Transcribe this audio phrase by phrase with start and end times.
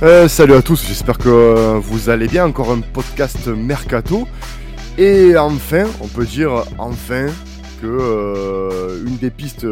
[0.00, 2.46] Euh, salut à tous, j'espère que euh, vous allez bien.
[2.46, 4.28] Encore un podcast Mercato.
[4.96, 7.26] Et enfin, on peut dire enfin
[7.82, 8.67] que euh,
[9.06, 9.66] une des pistes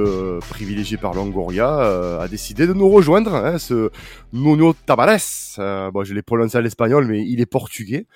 [0.51, 3.91] privilégiées par Longoria a décidé de nous rejoindre, hein, ce
[4.33, 5.91] Nuno Tavares.
[5.93, 8.07] bon, je l'ai prononcé à l'espagnol, mais il est portugais.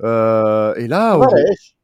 [0.00, 1.18] et là,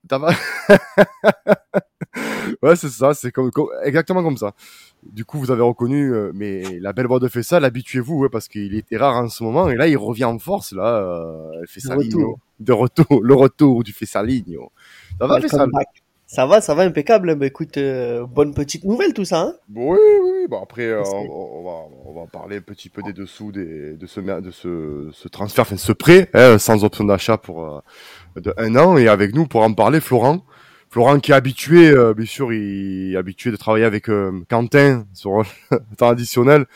[0.08, 0.38] Tavares.
[2.62, 3.50] ouais, c'est ça, c'est comme,
[3.84, 4.54] exactement comme ça.
[5.02, 8.74] Du coup, vous avez reconnu, euh, mais la belle voix de Fessal, habituez-vous, parce qu'il
[8.74, 12.38] était rare en ce moment, et là, il revient en force, là, euh, Fessalino.
[12.60, 14.72] De retour, le retour du Fessalino.
[15.20, 15.68] Ça va, Fessal?
[16.28, 17.34] Ça va, ça va, impeccable.
[17.34, 19.40] Bah, écoute, euh, bonne petite nouvelle tout ça.
[19.40, 20.46] Hein oui, oui.
[20.48, 24.06] Bon après, euh, on, va, on va parler un petit peu des dessous des, de
[24.06, 27.82] ce de ce, ce transfert, enfin ce prêt, hein, sans option d'achat pour
[28.36, 28.96] de un an.
[28.96, 30.44] Et avec nous pour en parler, Florent.
[30.90, 35.04] Florent qui est habitué, euh, bien sûr, il est habitué de travailler avec euh, Quentin
[35.12, 36.66] sur le temps additionnel.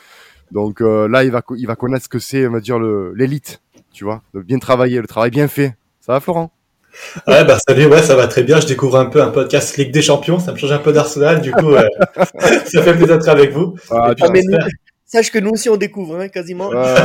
[0.51, 3.61] Donc euh, là, il va, il va connaître ce que c'est, on va dire, l'élite,
[3.91, 5.75] tu vois, de bien travailler, le travail bien fait.
[5.99, 6.51] Ça va, Florent?
[7.27, 8.59] Ouais, bah salut, ouais, ça va très bien.
[8.59, 10.39] Je découvre un peu un podcast Ligue des Champions.
[10.39, 11.73] Ça me change un peu d'Arsenal, du coup,
[12.15, 13.75] ça fait plaisir d'être avec vous.
[13.89, 14.13] Ah,
[15.13, 16.71] Sache que nous aussi on découvre, hein, quasiment.
[16.73, 16.95] Euh,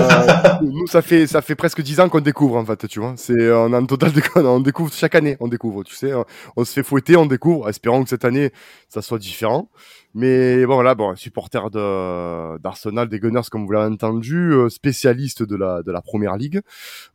[0.62, 3.12] nous, ça fait ça fait presque dix ans qu'on découvre en fait, tu vois.
[3.18, 6.12] C'est on a un total de on découvre chaque année, on découvre, tu sais.
[6.56, 7.68] On se fait fouetter, on découvre.
[7.68, 8.50] Espérons que cette année
[8.88, 9.68] ça soit différent.
[10.14, 15.42] Mais bon voilà, bon supporter de d'Arsenal, des Gunners comme vous l'avez entendu, euh, spécialiste
[15.42, 16.60] de la de la première ligue.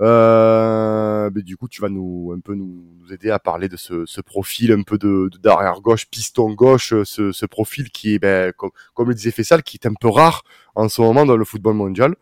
[0.02, 3.77] Euh, mais du coup, tu vas nous un peu nous, nous aider à parler de
[3.77, 8.19] ce, ce profil un peu de, d'arrière gauche, piston gauche, ce, ce profil qui est
[8.19, 10.44] ben, comme, comme le disait Fessal, qui est un peu rare
[10.75, 12.16] en ce moment dans le football mondial.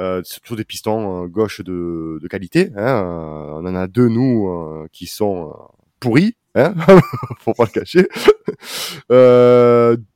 [0.00, 2.72] Euh, surtout des pistons euh, gauche de, de qualité.
[2.76, 3.04] Hein.
[3.04, 5.54] Euh, on en a deux nous euh, qui sont
[6.00, 6.74] pourris, hein
[7.38, 8.08] faut pas le cacher.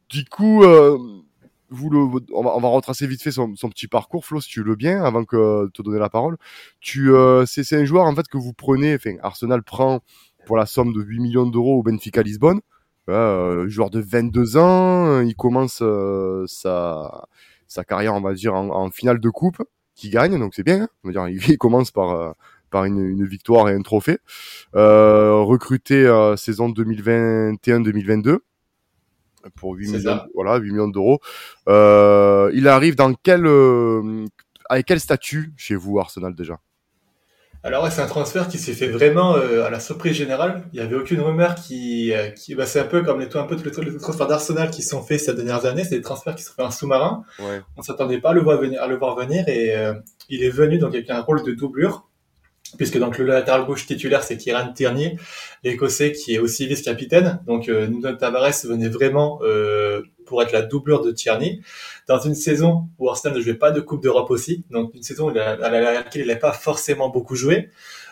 [0.09, 0.63] du coup,
[1.71, 1.99] vous le,
[2.33, 4.77] on va, on va retracer vite fait son, son, petit parcours, Flo, si tu veux
[4.77, 6.37] bien, avant que te donner la parole.
[6.81, 7.11] Tu,
[7.47, 8.95] c'est, c'est un joueur en fait que vous prenez.
[8.95, 10.01] Enfin, Arsenal prend
[10.47, 12.61] pour la somme de 8 millions d'euros au Benfica Lisbonne.
[13.07, 15.83] joueur de 22 ans, il commence
[16.47, 17.29] sa
[17.69, 19.63] sa carrière, on va dire, en, finale de coupe,
[19.95, 20.83] qui gagne, donc c'est bien.
[20.83, 20.89] Hein.
[21.05, 22.33] on va dire, il, commence par euh,
[22.71, 24.19] par une, une, victoire et un trophée.
[24.75, 28.39] Euh, recruté euh, saison 2021-2022
[29.57, 31.21] pour 8 millions, voilà, 8 millions d'euros.
[31.69, 34.25] Euh, il arrive dans quel euh,
[34.69, 36.59] avec quel statut chez vous Arsenal déjà?
[37.65, 40.63] Alors ouais, c'est un transfert qui s'est fait vraiment euh, à la surprise générale.
[40.73, 43.57] Il y avait aucune rumeur qui, qui bah, c'est un peu comme les, un peu
[43.57, 45.83] tous les, transferts d'Arsenal qui sont faits ces dernières années.
[45.83, 47.25] C'est des transferts qui sont faits en sous-marin.
[47.41, 47.61] Ouais.
[47.77, 49.75] On s'attendait pas à le voir venir, à le voir venir et
[50.29, 52.08] il est venu donc avec un rôle de doublure
[52.77, 55.17] puisque donc le latéral gauche titulaire c'est Kieran Tierney,
[55.65, 57.41] l'Écossais qui est aussi vice-capitaine.
[57.47, 61.61] Donc euh, Nuno Tavares venait vraiment euh, pour être la doublure de Tierney
[62.07, 65.29] dans une saison où Arsenal ne jouait pas de Coupe d'Europe aussi, donc une saison
[65.29, 67.71] à laquelle il n'a pas forcément beaucoup joué.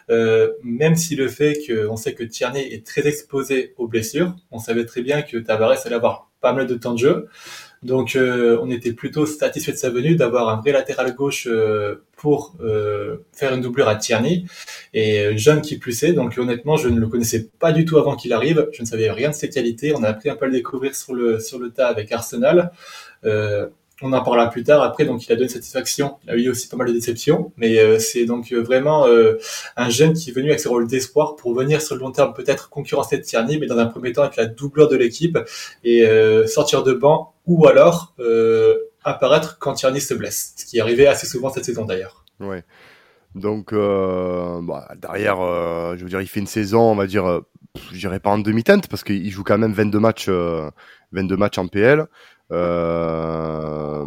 [0.08, 4.58] Euh, même si le fait qu'on sait que Tierney est très exposé aux blessures, on
[4.58, 7.28] savait très bien que Tavares allait avoir pas mal de temps de jeu.
[7.86, 12.02] Donc euh, on était plutôt satisfait de sa venue, d'avoir un vrai latéral gauche euh,
[12.16, 14.44] pour euh, faire une doublure à Tierney
[14.92, 16.12] et jeune qui plus est.
[16.12, 18.68] Donc honnêtement, je ne le connaissais pas du tout avant qu'il arrive.
[18.72, 19.94] Je ne savais rien de ses qualités.
[19.94, 22.72] On a appris un peu à le découvrir sur le sur le tas avec Arsenal
[24.02, 26.16] on en parlera plus tard après, donc il a donné satisfaction.
[26.24, 29.38] Il a eu aussi pas mal de déceptions, mais euh, c'est donc euh, vraiment euh,
[29.76, 32.34] un jeune qui est venu avec ses rôles d'espoir pour venir sur le long terme
[32.34, 35.38] peut-être concurrencer Tierney, mais dans un premier temps être la doubleur de l'équipe
[35.82, 36.06] et
[36.46, 38.14] sortir de banc ou alors
[39.04, 42.24] apparaître quand Tierney se blesse, ce qui est arrivé assez souvent cette saison d'ailleurs.
[42.40, 42.64] Ouais.
[43.34, 45.36] Donc bah, derrière,
[45.96, 47.42] je veux dire, il fait une saison, on va dire,
[47.92, 50.28] je dirais pas en demi-teinte parce qu'il joue quand même 22 matchs,
[51.12, 52.06] 22 matchs en PL.
[52.52, 54.04] Euh,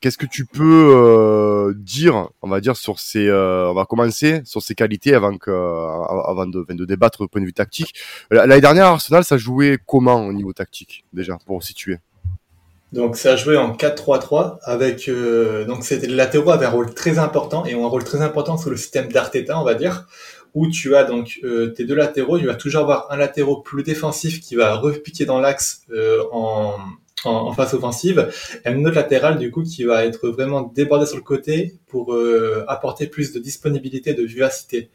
[0.00, 4.42] qu'est-ce que tu peux euh, dire, on va dire sur ces, euh, on va commencer
[4.44, 7.94] sur ses qualités avant que, avant de, de débattre du point de vue tactique.
[8.30, 11.96] L'année dernière, Arsenal, ça jouait comment au niveau tactique déjà pour situer?
[12.92, 15.10] Donc ça jouait en 4-3-3 avec
[15.66, 18.70] donc c'était latéraux avait un rôle très important et ont un rôle très important sur
[18.70, 20.06] le système d'Arteta on va dire
[20.54, 21.38] où tu as donc
[21.76, 25.38] tes deux latéraux, tu vas toujours avoir un latéraux plus défensif qui va repiquer dans
[25.38, 25.82] l'axe
[26.32, 26.76] en
[27.24, 28.28] en, phase offensive,
[28.64, 32.14] et un autre latéral du coup qui va être vraiment débordé sur le côté pour
[32.14, 34.90] euh, apporter plus de disponibilité, de vivacité.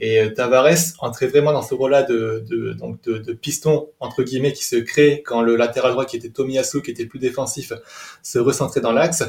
[0.00, 4.22] Et euh, Tavares entrait vraiment dans ce rôle-là de, de, donc de, de, piston entre
[4.22, 7.72] guillemets qui se crée quand le latéral droit qui était Tomiyasu, qui était plus défensif,
[8.22, 9.24] se recentrait dans l'axe.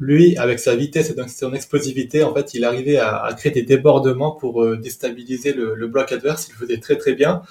[0.00, 3.52] Lui, avec sa vitesse et donc son explosivité, en fait, il arrivait à, à créer
[3.52, 6.48] des débordements pour euh, déstabiliser le, le bloc adverse.
[6.48, 7.42] Il le faisait très très bien.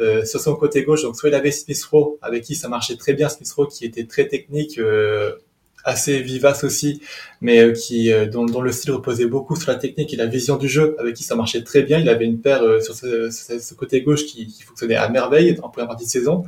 [0.00, 2.96] Euh, sur son côté gauche, donc soit il avait Smith Rowe avec qui ça marchait
[2.96, 5.34] très bien, Smith Rowe qui était très technique, euh,
[5.84, 7.00] assez vivace aussi,
[7.40, 10.66] mais qui dont, dont, le style reposait beaucoup sur la technique et la vision du
[10.66, 12.00] jeu, avec qui ça marchait très bien.
[12.00, 15.68] Il avait une paire sur ce, ce, côté gauche qui, qui, fonctionnait à merveille en
[15.68, 16.44] première partie de saison.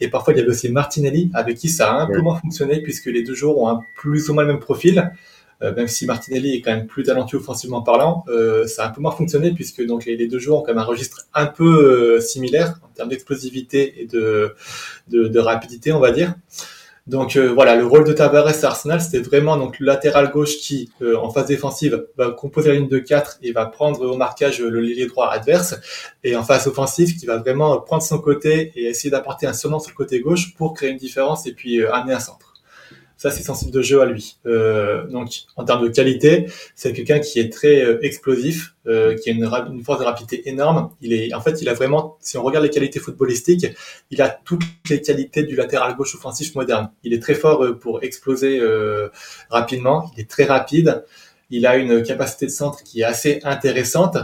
[0.00, 2.80] Et parfois, il y avait aussi Martinelli, avec qui ça a un peu moins fonctionné,
[2.80, 5.12] puisque les deux joueurs ont un plus ou moins le même profil.
[5.62, 8.90] Euh, même si Martinelli est quand même plus talentueux offensivement parlant, euh, ça a un
[8.90, 12.16] peu moins fonctionné puisque donc les, deux joueurs ont quand même un registre un peu
[12.16, 14.54] euh, similaire en termes d'explosivité et de,
[15.08, 16.34] de, de, rapidité, on va dire.
[17.06, 20.90] Donc voilà, le rôle de Tavares à Arsenal, c'était vraiment donc le latéral gauche qui,
[21.02, 24.80] en phase défensive, va composer la ligne de 4 et va prendre au marquage le
[24.80, 25.74] lié droit adverse,
[26.22, 29.80] et en phase offensive, qui va vraiment prendre son côté et essayer d'apporter un surnom
[29.80, 32.49] sur le côté gauche pour créer une différence et puis amener un centre.
[33.20, 34.38] Ça, c'est sensible de jeu à lui.
[34.46, 39.28] Euh, donc, en termes de qualité, c'est quelqu'un qui est très euh, explosif, euh, qui
[39.28, 40.88] a une, force de rapidité énorme.
[41.02, 43.66] Il est, en fait, il a vraiment, si on regarde les qualités footballistiques,
[44.10, 46.92] il a toutes les qualités du latéral gauche offensif moderne.
[47.04, 48.58] Il est très fort pour exploser
[49.50, 50.10] rapidement.
[50.16, 51.04] Il est très rapide.
[51.50, 54.16] Il a une capacité de centre qui est assez intéressante.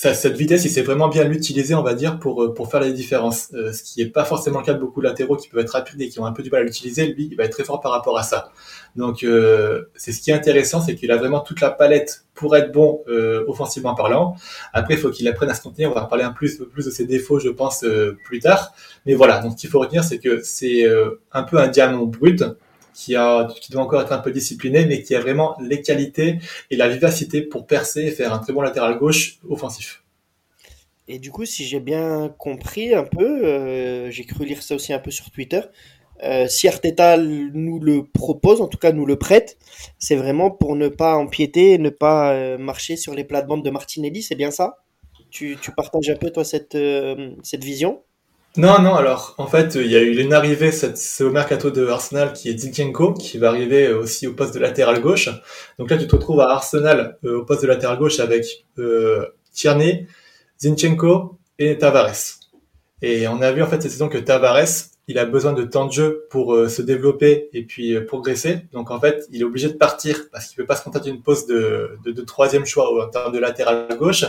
[0.00, 2.90] Cette vitesse, il sait vraiment bien l'utiliser, on va dire, pour, euh, pour faire la
[2.90, 3.48] différence.
[3.52, 5.72] Euh, ce qui n'est pas forcément le cas de beaucoup de latéraux qui peuvent être
[5.72, 7.08] rapides et qui ont un peu du mal à l'utiliser.
[7.08, 8.50] Lui, il va être très fort par rapport à ça.
[8.96, 12.56] Donc, euh, c'est ce qui est intéressant, c'est qu'il a vraiment toute la palette pour
[12.56, 13.04] être bon
[13.46, 14.34] offensivement parlant.
[14.72, 15.90] Après, il faut qu'il apprenne à se contenir.
[15.90, 17.84] On va parler un plus, plus de ses défauts, je pense,
[18.24, 18.72] plus tard.
[19.04, 20.86] Mais voilà, donc ce qu'il faut retenir, c'est que c'est
[21.32, 22.42] un peu un diamant brut
[23.00, 26.38] qui, a, qui doit encore être un peu discipliné, mais qui a vraiment les qualités
[26.70, 30.02] et la vivacité pour percer et faire un très bon latéral gauche offensif.
[31.08, 34.92] Et du coup, si j'ai bien compris un peu, euh, j'ai cru lire ça aussi
[34.92, 35.62] un peu sur Twitter,
[36.22, 39.56] euh, si Arteta nous le propose, en tout cas nous le prête,
[39.98, 44.22] c'est vraiment pour ne pas empiéter, ne pas euh, marcher sur les plates-bandes de Martinelli,
[44.22, 44.84] c'est bien ça?
[45.30, 46.76] Tu, tu, partages un peu toi cette,
[47.42, 48.02] cette vision?
[48.56, 51.86] Non, non, alors en fait, il y a eu une arrivée cette, au mercato de
[51.86, 55.28] Arsenal qui est Zinchenko, qui va arriver aussi au poste de latéral gauche.
[55.78, 59.26] Donc là, tu te retrouves à Arsenal euh, au poste de latéral gauche avec euh,
[59.52, 60.06] Tierney,
[60.60, 62.40] Zinchenko et Tavares.
[63.02, 65.86] Et on a vu en fait cette saison que Tavares, il a besoin de temps
[65.86, 68.60] de jeu pour euh, se développer et puis euh, progresser.
[68.72, 71.22] Donc en fait, il est obligé de partir parce qu'il peut pas se contenter d'une
[71.22, 74.24] poste de, de, de, troisième choix en termes de latéral gauche.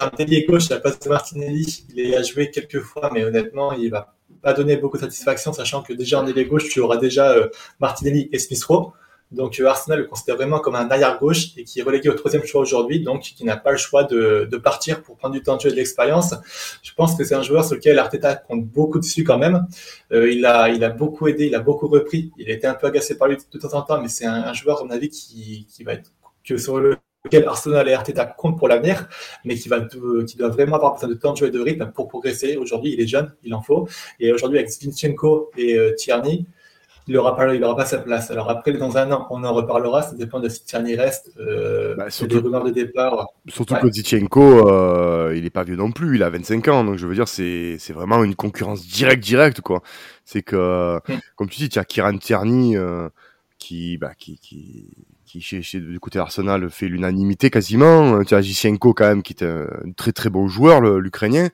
[0.00, 3.90] En d'ailier gauche, la place de Martinelli, il a joué quelques fois, mais honnêtement, il
[3.90, 7.32] va pas donner beaucoup de satisfaction, sachant que déjà en ailier gauche, tu auras déjà
[7.32, 7.48] euh,
[7.80, 8.92] Martinelli et Smith Rowe.
[9.30, 12.14] Donc euh, Arsenal le considère vraiment comme un arrière gauche et qui est relégué au
[12.14, 15.56] troisième choix aujourd'hui, donc qui n'a pas le choix de, partir pour prendre du temps
[15.56, 16.34] de jeu de l'expérience.
[16.82, 19.66] Je pense que c'est un joueur sur lequel Arteta compte beaucoup dessus quand même.
[20.12, 22.32] Euh, il a il a beaucoup aidé, il a beaucoup repris.
[22.38, 24.42] Il a été un peu agacé par lui de temps en temps, mais c'est un,
[24.44, 26.10] un, joueur à mon avis qui, qui va être
[26.44, 29.08] que sur le lequel Arsenal et Arteta comptent pour l'avenir,
[29.44, 31.90] mais qui va qui doit vraiment avoir besoin de temps de jeu et de rythme
[31.92, 32.56] pour progresser.
[32.56, 33.88] Aujourd'hui, il est jeune, il en faut.
[34.18, 36.46] Et aujourd'hui, avec Zinchenko et euh, Tierney,
[37.10, 38.30] il n'aura pas, il aura pas sa place.
[38.30, 40.02] Alors après, dans un an, on en reparlera.
[40.02, 41.32] Ça dépend de si Tierney reste.
[41.38, 43.26] Euh, bah, surtout, des rumeurs de départ.
[43.48, 46.16] Surtout que Zichenko, euh, il n'est pas vieux non plus.
[46.16, 46.84] Il a 25 ans.
[46.84, 49.82] Donc je veux dire, c'est, vraiment une concurrence directe, directe, quoi.
[50.24, 51.18] C'est que, mm.
[51.36, 53.08] comme tu dis, tu as Kieran Tierney, euh,
[53.58, 54.94] qui, bah, qui, qui,
[55.30, 58.24] qui chez, du côté Arsenal fait l'unanimité quasiment.
[58.24, 61.48] Tu as Zichenko quand même, qui est un très très bon joueur, l'Ukrainien.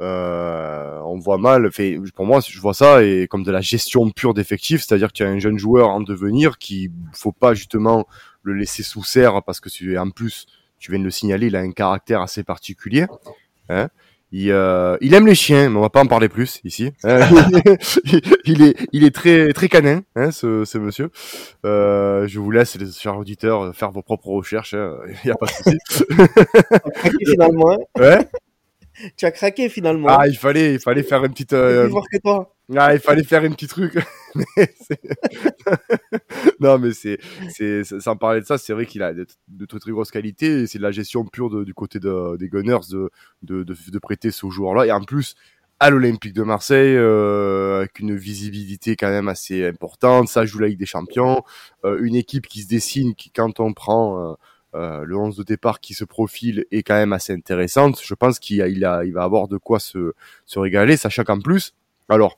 [0.00, 1.70] Euh, on voit mal.
[1.72, 5.26] Fait, pour moi, je vois ça et comme de la gestion pure d'effectifs, c'est-à-dire qu'il
[5.26, 8.06] y a un jeune joueur en devenir qui faut pas justement
[8.42, 10.46] le laisser sous serre parce que en plus,
[10.78, 13.06] tu viens de le signaler, il a un caractère assez particulier.
[13.68, 13.88] Hein
[14.38, 16.92] il, euh, il, aime les chiens, mais on va pas en parler plus ici.
[17.04, 17.20] Hein.
[18.44, 21.10] il, est, il est très, très canin, hein, ce, ce monsieur.
[21.64, 24.74] Euh, je vous laisse, les chers auditeurs, faire vos propres recherches.
[24.74, 24.94] Hein.
[25.24, 25.78] Il n'y a pas de souci.
[27.26, 27.78] finalement.
[27.98, 28.28] Ouais
[29.16, 30.08] tu as craqué finalement.
[30.08, 31.52] Ah, il fallait, il fallait faire une petite.
[31.52, 31.88] Euh...
[31.88, 32.55] que toi.
[32.74, 33.94] Ah, il fallait faire une petite truc.
[36.60, 37.18] non, mais c'est,
[37.50, 39.26] c'est, sans parler de ça, c'est vrai qu'il a de,
[39.66, 40.66] très très grosses qualités.
[40.66, 43.10] C'est de la gestion pure de, du côté de, des Gunners de,
[43.42, 44.86] de, de, prêter ce joueur-là.
[44.86, 45.36] Et en plus,
[45.78, 50.28] à l'Olympique de Marseille, euh, avec une visibilité quand même assez importante.
[50.28, 51.44] Ça joue la Ligue des Champions.
[51.84, 54.30] Euh, une équipe qui se dessine, qui quand on prend.
[54.30, 54.34] Euh,
[54.74, 57.98] euh, le 11 de départ qui se profile est quand même assez intéressante.
[58.02, 60.12] Je pense qu'il a, il a, il va avoir de quoi se,
[60.44, 61.72] se régaler, sachant qu'en plus,
[62.10, 62.36] alors,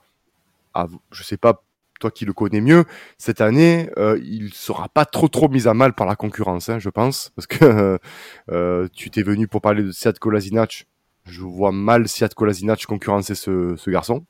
[1.10, 1.62] je sais pas,
[1.98, 2.84] toi qui le connais mieux,
[3.18, 6.78] cette année, euh, il sera pas trop trop mis à mal par la concurrence, hein,
[6.78, 7.98] je pense, parce que
[8.50, 10.86] euh, tu t'es venu pour parler de Siad Kolasinac.
[11.24, 14.24] Je vois mal Siad Kolasinac concurrencer ce, ce garçon,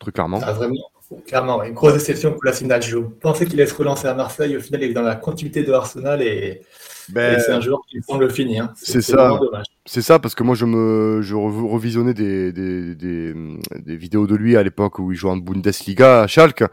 [0.00, 0.40] très clairement.
[0.42, 0.91] Ah, vraiment?
[1.26, 2.82] Clairement, une grosse déception pour la finale.
[2.82, 4.56] Je pensais qu'il allait se relancer à Marseille.
[4.56, 6.62] Au final, il est dans la continuité de Arsenal et,
[7.08, 8.58] ben, c'est un joueur qui semble fini.
[8.58, 8.72] Hein.
[8.76, 9.38] C'est ça.
[9.84, 13.34] C'est ça parce que moi je me je revisionnais des, des, des,
[13.78, 16.64] des, vidéos de lui à l'époque où il jouait en Bundesliga à Schalke.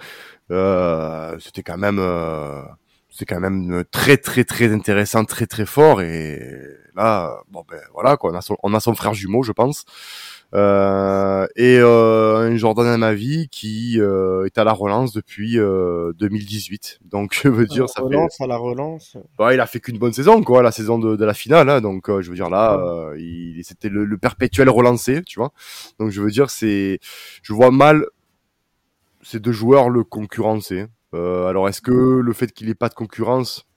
[0.52, 2.62] Euh, c'était quand même euh,
[3.10, 6.40] c'est quand même très très très intéressant, très très fort et
[6.96, 9.86] là bon ben voilà quoi, on a son, on a son frère jumeau je pense.
[10.56, 15.58] Euh, et euh, un Jordan à ma vie qui euh, est à la relance depuis
[15.58, 17.00] 2018.
[17.06, 18.44] Donc je veux dire, ça relance fait...
[18.44, 19.18] à la relance.
[19.38, 21.70] Bah, il a fait qu'une bonne saison, quoi, la saison de, de la finale.
[21.70, 25.52] Hein, donc je veux dire là, il, c'était le, le, perpétuel relancé, tu vois.
[26.00, 27.00] Donc je veux dire, c'est,
[27.44, 28.06] je vois mal
[29.22, 30.86] ces deux joueurs le concurrencer.
[31.14, 33.70] alors est-ce que le fait qu'il ait pas de concurrence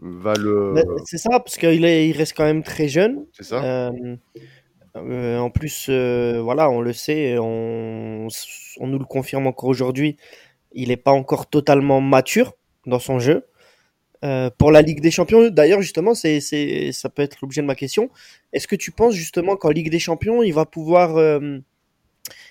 [0.00, 0.74] va le.
[1.04, 3.26] C'est ça, parce qu'il il reste quand même très jeune.
[3.32, 3.62] C'est ça.
[3.62, 4.16] Euh,
[4.94, 8.28] en plus, euh, voilà, on le sait, on,
[8.80, 10.16] nous le confirme encore aujourd'hui,
[10.72, 12.54] il n'est pas encore totalement mature
[12.86, 13.46] dans son jeu.
[14.22, 16.40] Euh, pour la Ligue des Champions, d'ailleurs, justement, c'est,
[16.92, 18.10] ça peut être l'objet de ma question.
[18.52, 21.18] Est-ce que tu penses justement qu'en Ligue des Champions, il va pouvoir,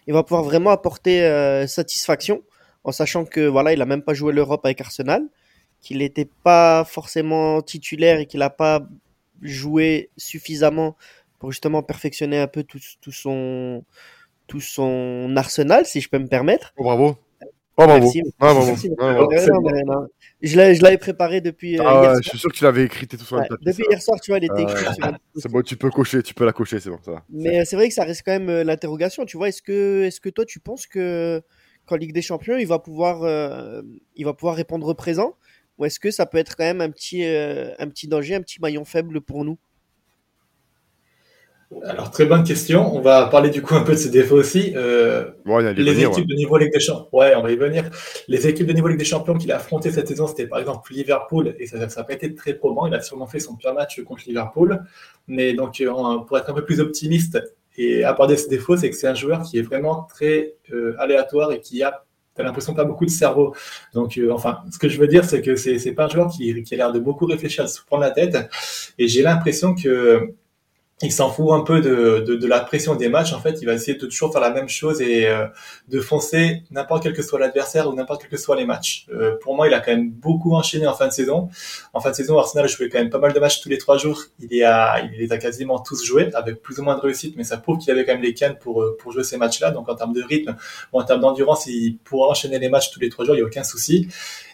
[0.08, 1.22] il va pouvoir vraiment apporter
[1.68, 2.42] satisfaction,
[2.84, 5.24] en sachant que voilà, il a même pas joué l'Europe avec Arsenal,
[5.82, 8.88] qu'il n'était pas forcément titulaire et qu'il n'a pas
[9.42, 10.96] joué suffisamment
[11.40, 13.84] pour justement perfectionner un peu tout, tout, son,
[14.48, 16.74] tout son arsenal, si je peux me permettre.
[16.78, 17.18] Oh, bravo.
[17.82, 18.66] Oh, bravo.
[18.66, 18.90] Merci.
[19.00, 20.08] Ah, bravo.
[20.42, 21.80] Je l'avais préparé depuis.
[21.80, 24.02] Euh, ah, hier je suis sûr que tu l'avais écrit tout sur ouais, Depuis hier
[24.02, 24.86] soir, tu vois, il était écrit.
[25.36, 27.24] c'est bon, tu peux cocher, tu peux la cocher, c'est bon, ça va.
[27.30, 29.48] Mais c'est vrai que ça reste quand même euh, l'interrogation, tu vois.
[29.48, 31.42] Est-ce que, est-ce que toi, tu penses que
[31.86, 33.82] qu'en Ligue des Champions, il va pouvoir, euh,
[34.16, 35.36] il va pouvoir répondre présent,
[35.78, 38.60] ou est-ce que ça peut être quand même un petit, un petit danger, un petit
[38.60, 39.58] maillon faible pour nous?
[41.86, 42.96] Alors, très bonne question.
[42.96, 44.74] On va parler du coup un peu de ses défauts aussi.
[44.76, 45.26] Euh,
[45.76, 47.08] les équipes de niveau Ligue des Champions.
[47.14, 47.90] Ouais, on va y venir.
[48.28, 50.92] Les équipes de niveau Ligue des Champions qu'il a affrontées cette saison, c'était par exemple
[50.92, 52.88] Liverpool, et ça n'a pas été très probant.
[52.88, 54.84] Il a sûrement fait son pire match contre Liverpool.
[55.28, 57.40] Mais donc, euh, pour être un peu plus optimiste
[57.78, 61.52] et aborder ses défauts, c'est que c'est un joueur qui est vraiment très euh, aléatoire
[61.52, 62.04] et qui a
[62.36, 63.54] T'as l'impression pas beaucoup de cerveau.
[63.94, 66.64] Donc, enfin, ce que je veux dire, c'est que c'est, c'est pas un joueur qui,
[66.64, 68.38] qui a l'air de beaucoup réfléchir, à se prendre la tête.
[68.98, 70.36] Et j'ai l'impression que
[71.02, 73.32] il s'en fout un peu de, de, de, la pression des matchs.
[73.32, 75.46] En fait, il va essayer de toujours faire la même chose et euh,
[75.88, 79.06] de foncer n'importe quel que soit l'adversaire ou n'importe quel que soit les matchs.
[79.14, 81.50] Euh, pour moi, il a quand même beaucoup enchaîné en fin de saison.
[81.94, 83.98] En fin de saison, Arsenal jouait quand même pas mal de matchs tous les trois
[83.98, 84.24] jours.
[84.40, 87.36] Il est à, il les a quasiment tous joués avec plus ou moins de réussite,
[87.38, 89.72] mais ça prouve qu'il avait quand même les cannes pour euh, pour jouer ces matchs-là.
[89.72, 90.58] Donc en termes de rythme
[90.92, 93.36] ou en termes d'endurance, il pourra enchaîner les matchs tous les trois jours.
[93.36, 94.10] Il n'y a aucun souci.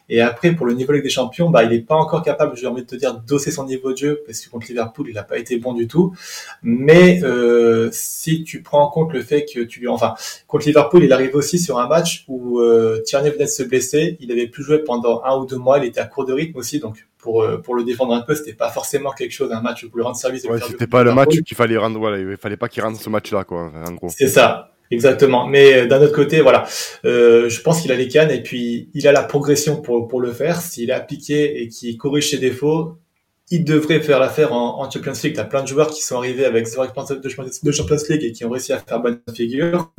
[0.08, 2.68] Et après, pour le niveau Ligue des Champions, bah, il n'est pas encore capable, j'ai
[2.68, 5.24] envie de te dire, d'osser son niveau de jeu, parce que contre Liverpool, il n'a
[5.24, 6.14] pas été bon du tout.
[6.62, 9.88] Mais euh, si tu prends en compte le fait que tu lui...
[9.88, 10.14] Enfin,
[10.48, 14.18] contre Liverpool, il arrive aussi sur un match où euh, Tierney venait de se blesser,
[14.20, 16.58] il avait plus joué pendant un ou deux mois, il était à court de rythme
[16.58, 19.62] aussi, donc pour, euh, pour le défendre un peu, c'était pas forcément quelque chose, un
[19.62, 20.44] match pour lui rendre service.
[20.46, 23.10] Ouais, c'était pas le match qu'il fallait rendre, voilà, il fallait pas qu'il rende ce
[23.10, 24.10] match-là, quoi, en gros.
[24.10, 24.75] C'est ça.
[24.92, 25.48] Exactement.
[25.48, 26.66] Mais euh, d'un autre côté, voilà,
[27.06, 30.22] euh, je pense qu'il a les cannes et puis il a la progression pour, pour
[30.22, 30.62] le faire.
[30.62, 32.98] S'il est appliqué et qu'il corrige ses défauts,
[33.52, 35.36] il devrait faire l'affaire en, Champions League.
[35.36, 38.32] Tu as plein de joueurs qui sont arrivés avec zéro expérience de Champions League et
[38.32, 39.92] qui ont réussi à faire bonne figure.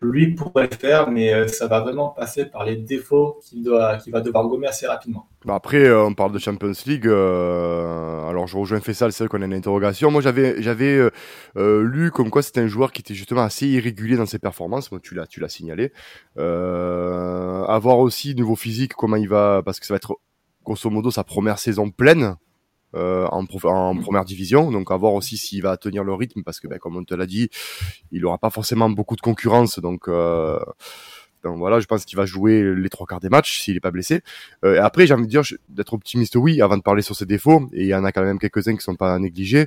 [0.00, 4.20] Lui pourrait le faire, mais euh, ça va vraiment passer par les défauts qu'il va
[4.22, 5.26] devoir gommer assez rapidement.
[5.44, 7.06] Bah après, euh, on parle de Champions League.
[7.06, 10.10] Euh, alors, je rejoins Fessal, c'est vrai qu'on a une interrogation.
[10.10, 11.10] Moi, j'avais,
[11.56, 14.90] lu comme quoi c'était un joueur qui était justement assez irrégulier dans ses performances.
[14.90, 15.92] Moi, tu l'as, tu l'as signalé.
[16.38, 20.16] avoir aussi niveau physique, comment il va, parce que ça va être
[20.64, 22.36] grosso modo sa première saison pleine
[22.94, 24.70] euh, en, première division.
[24.70, 27.14] Donc à voir aussi s'il va tenir le rythme parce que ben, comme on te
[27.14, 27.48] l'a dit,
[28.10, 29.78] il aura pas forcément beaucoup de concurrence.
[29.78, 30.58] Donc, euh,
[31.42, 33.90] donc voilà, je pense qu'il va jouer les trois quarts des matchs s'il est pas
[33.90, 34.22] blessé.
[34.64, 37.68] Euh, après, j'ai envie de dire d'être optimiste, oui, avant de parler sur ses défauts.
[37.72, 39.66] Et il y en a quand même quelques-uns qui sont pas négligés.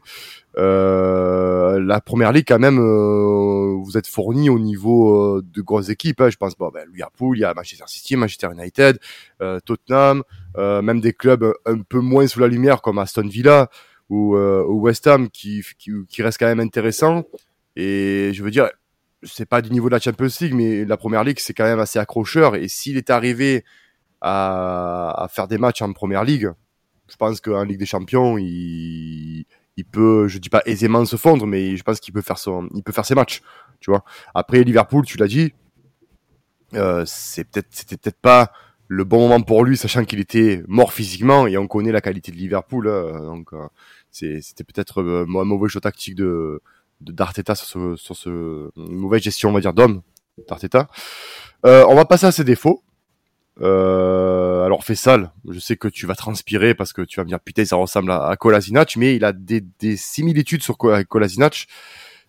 [0.58, 6.22] Euh, la première ligue, quand même, euh, vous êtes fourni au niveau de grosses équipes.
[6.22, 6.30] Hein.
[6.30, 9.00] Je pense, bon, ben, Liverpool, il y a Manchester City, Manchester United,
[9.66, 10.24] Tottenham.
[10.58, 13.70] Euh, même des clubs un peu moins sous la lumière comme Aston Villa
[14.10, 17.24] ou, euh, West Ham qui, qui, qui restent quand même intéressants.
[17.76, 18.70] Et je veux dire,
[19.26, 21.80] c'est pas du niveau de la Champions League, mais la Première Ligue c'est quand même
[21.80, 22.56] assez accrocheur.
[22.56, 23.64] Et s'il est arrivé
[24.22, 26.52] à, à, faire des matchs en Première Ligue,
[27.10, 29.46] je pense qu'en Ligue des Champions, il,
[29.78, 32.70] il peut, je dis pas aisément se fondre, mais je pense qu'il peut faire son,
[32.74, 33.42] il peut faire ses matchs,
[33.80, 34.04] tu vois.
[34.34, 35.54] Après Liverpool, tu l'as dit,
[36.76, 38.52] euh, c'est peut-être, c'était peut-être pas
[38.88, 42.32] le bon moment pour lui, sachant qu'il était mort physiquement et on connaît la qualité
[42.32, 42.88] de Liverpool.
[42.88, 43.68] Hein, donc euh,
[44.12, 46.62] c'était peut-être euh, un mauvais choix tactique de
[47.12, 50.02] d'Arteta sur ce, sur ce mauvaise gestion, on va dire, d'homme
[50.48, 50.88] d'Arteta.
[51.64, 52.84] on va passer à ses défauts.
[53.62, 57.40] Euh, alors Fessal, je sais que tu vas transpirer parce que tu vas me dire
[57.40, 61.68] putain ça ressemble à, à Kolasinac, mais il a des, des similitudes sur Kolasinac.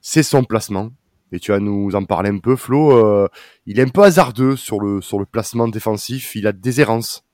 [0.01, 0.91] C'est son placement.
[1.33, 2.93] Et tu vas nous en parler un peu, Flo.
[2.93, 3.29] Euh,
[3.67, 6.37] il est un peu hasardeux sur le sur le placement défensif.
[6.37, 7.25] Il a des errances.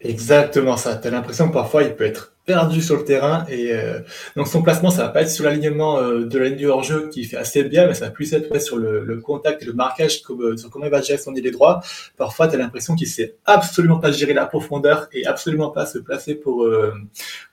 [0.00, 0.96] Exactement ça.
[0.96, 4.00] T'as l'impression que parfois il peut être perdu sur le terrain et euh,
[4.36, 7.08] donc son placement ça va pas être sur l'alignement euh, de la ligne du hors-jeu
[7.08, 10.22] qui fait assez bien mais ça va plus être sur le, contact et le marquage
[10.30, 11.80] euh, sur comment il va gérer son idée droit.
[12.16, 16.34] Parfois tu l'impression qu'il sait absolument pas gérer la profondeur et absolument pas se placer
[16.34, 16.66] pour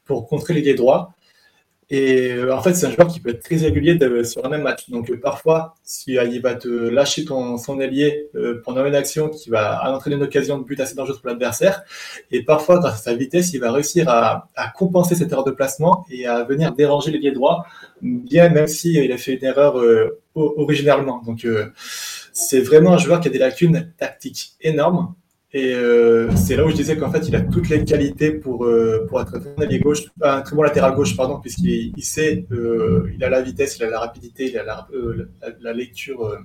[0.06, 1.14] pour contrer les droit
[1.94, 4.62] et euh, en fait, c'est un joueur qui peut être très régulier sur un même
[4.62, 4.90] match.
[4.90, 8.30] Donc euh, parfois, si euh, il va te lâcher ton, son allié
[8.64, 11.84] pendant une action qui va entraîner une occasion de but assez dangereuse pour l'adversaire,
[12.32, 15.52] et parfois, grâce à sa vitesse, il va réussir à, à compenser cette erreur de
[15.52, 17.66] placement et à venir déranger l'ailier droit,
[18.02, 19.76] bien même s'il il a fait une erreur
[20.34, 21.22] originalement.
[21.26, 21.46] Donc
[22.32, 25.14] c'est vraiment un joueur qui a des lacunes tactiques énormes
[25.54, 28.64] et euh, c'est là où je disais qu'en fait, il a toutes les qualités pour,
[28.64, 32.46] euh, pour être un bon gauche, un très bon latéral gauche, pardon, puisqu'il il sait,
[32.54, 35.30] euh, il a la vitesse, il a la rapidité, il a la, euh,
[35.60, 36.40] la, lecture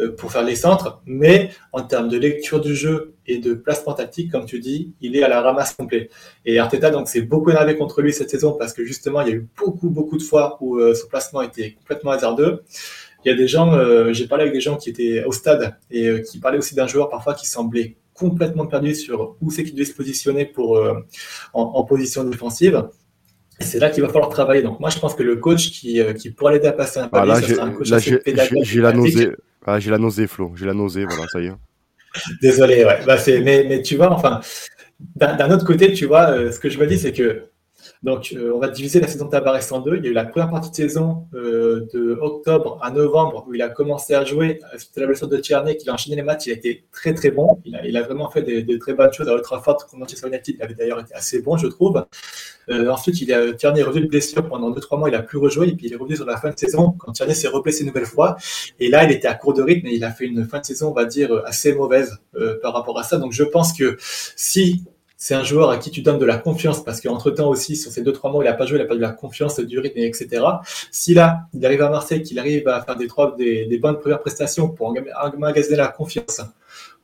[0.00, 1.00] euh, pour faire les centres.
[1.06, 5.16] Mais en termes de lecture du jeu et de placement tactique, comme tu dis, il
[5.16, 6.10] est à la ramasse complet.
[6.44, 9.32] Et Arteta, donc, s'est beaucoup énervé contre lui cette saison parce que justement, il y
[9.32, 12.64] a eu beaucoup, beaucoup de fois où son placement était complètement hasardeux.
[13.24, 16.22] Il y a des gens, j'ai parlé avec des gens qui étaient au stade et
[16.22, 19.86] qui parlaient aussi d'un joueur parfois qui semblait complètement perdu sur où c'est qu'il devait
[19.86, 20.94] se positionner pour, euh,
[21.54, 22.88] en, position défensive.
[23.58, 24.62] Et c'est là qu'il va falloir travailler.
[24.62, 27.08] Donc moi, je pense que le coach qui, euh, qui pourrait l'aider à passer un
[27.08, 27.88] palier, ah, là, un coach
[28.62, 29.32] J'ai la nausée.
[29.66, 30.52] Ah, j'ai la nausée, Flo.
[30.54, 31.52] J'ai la nausée, voilà, ça y est.
[32.42, 33.00] Désolé, ouais.
[33.06, 34.40] Bah, mais, mais tu vois, enfin,
[35.16, 37.49] d'un autre côté, tu vois, euh, ce que je me dis, c'est que
[38.02, 39.98] donc, euh, on va diviser la saison de Tabarès en deux.
[39.98, 43.52] Il y a eu la première partie de saison euh, de octobre à novembre où
[43.52, 44.58] il a commencé à jouer.
[44.78, 46.46] C'était la blessure de Tierney qu'il a enchaîné les matchs.
[46.46, 47.60] Il a été très très bon.
[47.66, 50.28] Il a, il a vraiment fait des, très bonnes choses à Old Trafford contre Manchester
[50.28, 50.54] United.
[50.56, 52.02] Il avait d'ailleurs été assez bon, je trouve.
[52.70, 55.10] Euh, ensuite, il a, Tierney est revenu de blessure pendant 2-3 mois.
[55.10, 57.12] Il a plus rejoué et puis il est revenu sur la fin de saison quand
[57.12, 58.38] Tierney s'est reblessé une nouvelle fois.
[58.78, 60.64] Et là, il était à court de rythme et il a fait une fin de
[60.64, 62.16] saison, on va dire, assez mauvaise
[62.62, 63.18] par rapport à ça.
[63.18, 64.84] Donc, je pense que si
[65.22, 67.92] c'est un joueur à qui tu donnes de la confiance parce qu'entre temps aussi, sur
[67.92, 69.78] ces deux, trois mois, il n'a pas joué, il n'a pas de la confiance, du
[69.78, 70.42] rythme, etc.
[70.90, 74.20] Si là, il arrive à Marseille, qu'il arrive à faire des, trois, des, bonnes premières
[74.20, 76.40] prestations pour emmagasiner la confiance,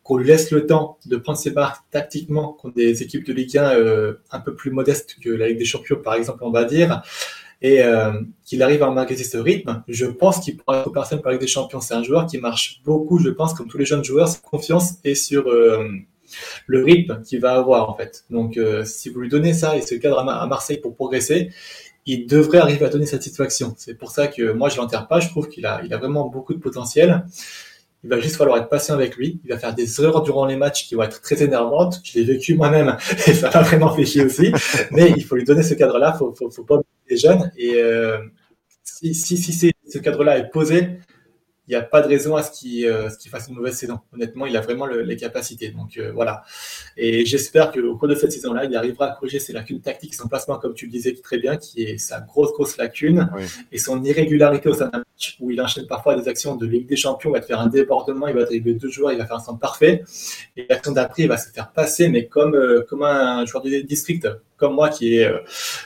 [0.03, 3.59] qu'on lui laisse le temps de prendre ses marques tactiquement contre des équipes de Ligue
[3.59, 6.65] 1 euh, un peu plus modestes que la Ligue des Champions, par exemple, on va
[6.65, 7.03] dire,
[7.61, 8.13] et euh,
[8.47, 11.43] qu'il arrive à emmagasiner ce rythme, je pense qu'il pourra être personne par la Ligue
[11.43, 11.83] des Champions.
[11.83, 14.95] C'est un joueur qui marche beaucoup, je pense, comme tous les jeunes joueurs, sur confiance
[15.05, 15.51] et sur...
[15.51, 15.87] Euh,
[16.67, 18.25] le rythme qu'il va avoir en fait.
[18.31, 21.51] Donc euh, si vous lui donnez ça et ce cadre à, Marseille pour progresser,
[22.07, 23.75] il devrait arriver à donner satisfaction.
[23.77, 26.29] C'est pour ça que moi je l'enterre pas, je trouve qu'il a, il a vraiment
[26.29, 27.25] beaucoup de potentiel.
[28.05, 29.41] Il va juste falloir être patient avec lui.
[29.45, 32.01] Il va faire des erreurs durant les matchs qui vont être très énervantes.
[32.05, 34.53] Je l'ai vécu moi-même et ça m'a vraiment fait chier aussi.
[34.93, 36.13] Mais il faut lui donner ce cadre-là.
[36.13, 37.51] Faut, faut, faut pas oublier les jeunes.
[37.57, 38.19] Et euh,
[38.85, 41.01] si, si, si ce cadre-là est posé,
[41.69, 43.99] il n'y a pas de raison à ce qu'il euh, fasse une mauvaise saison.
[44.15, 45.71] Honnêtement, il a vraiment les capacités.
[45.71, 46.43] Donc euh, voilà.
[46.97, 50.29] Et j'espère qu'au cours de cette saison-là, il arrivera à corriger ses lacunes tactiques, son
[50.29, 53.31] placement, comme tu le disais très bien, qui est sa grosse, grosse lacune,
[53.73, 56.89] et son irrégularité au sein d'un match où il enchaîne parfois des actions de Ligue
[56.89, 59.27] des Champions, il va te faire un débordement, il va dribbler deux joueurs, il va
[59.27, 60.05] faire un centre parfait.
[60.57, 63.71] Et l'action d'après, il va se faire passer, mais comme, euh, comme un joueur de
[63.81, 65.39] district comme moi qui est euh,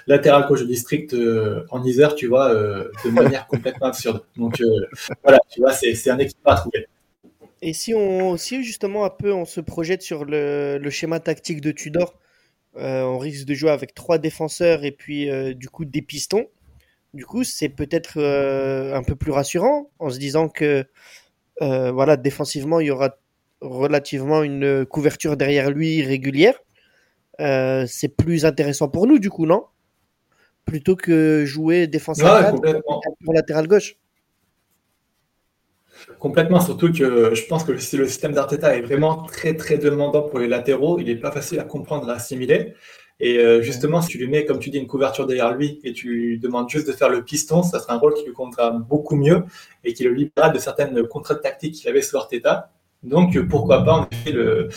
[0.06, 4.22] latéral coach de district euh, en Isère, tu vois, euh, de manière complètement absurde.
[4.37, 4.62] Donc
[5.22, 6.87] voilà, tu vois, c'est un équipe à trouver.
[7.62, 11.61] Et si on, si justement un peu on se projette sur le, le schéma tactique
[11.61, 12.14] de Tudor,
[12.74, 16.46] on risque de jouer avec trois défenseurs et puis du coup des pistons.
[17.12, 20.87] Du coup, c'est peut-être un peu plus rassurant en se disant que
[21.61, 23.16] voilà, défensivement, il y aura
[23.61, 26.54] relativement une couverture derrière lui régulière.
[27.40, 29.64] Euh, c'est plus intéressant pour nous, du coup, non?
[30.64, 32.55] Plutôt que jouer défenseur
[33.24, 33.96] pour latéral gauche.
[36.18, 40.38] Complètement, surtout que je pense que le système d'Arteta est vraiment très très demandant pour
[40.38, 40.98] les latéraux.
[40.98, 42.74] Il n'est pas facile à comprendre, à assimiler.
[43.20, 45.92] Et euh, justement, si tu lui mets, comme tu dis, une couverture derrière lui et
[45.92, 48.70] tu lui demandes juste de faire le piston, ça sera un rôle qui lui comptera
[48.70, 49.44] beaucoup mieux
[49.85, 52.70] et qui le libérera de certaines contraintes tactiques qu'il avait sous Arteta.
[53.03, 54.69] Donc pourquoi pas, en effet, le,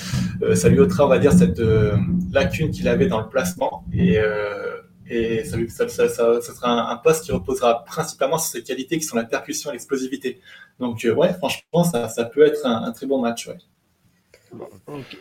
[0.41, 1.97] euh, ça lui ôtera, on va dire, cette euh,
[2.31, 6.95] lacune qu'il avait dans le placement et, euh, et ça, ça, ça, ça, sera un,
[6.97, 10.39] poste qui reposera principalement sur ses qualités qui sont la percussion et l'explosivité.
[10.79, 13.47] Donc ouais, franchement, ça, ça peut être un, très bon match.
[13.47, 13.57] Ouais.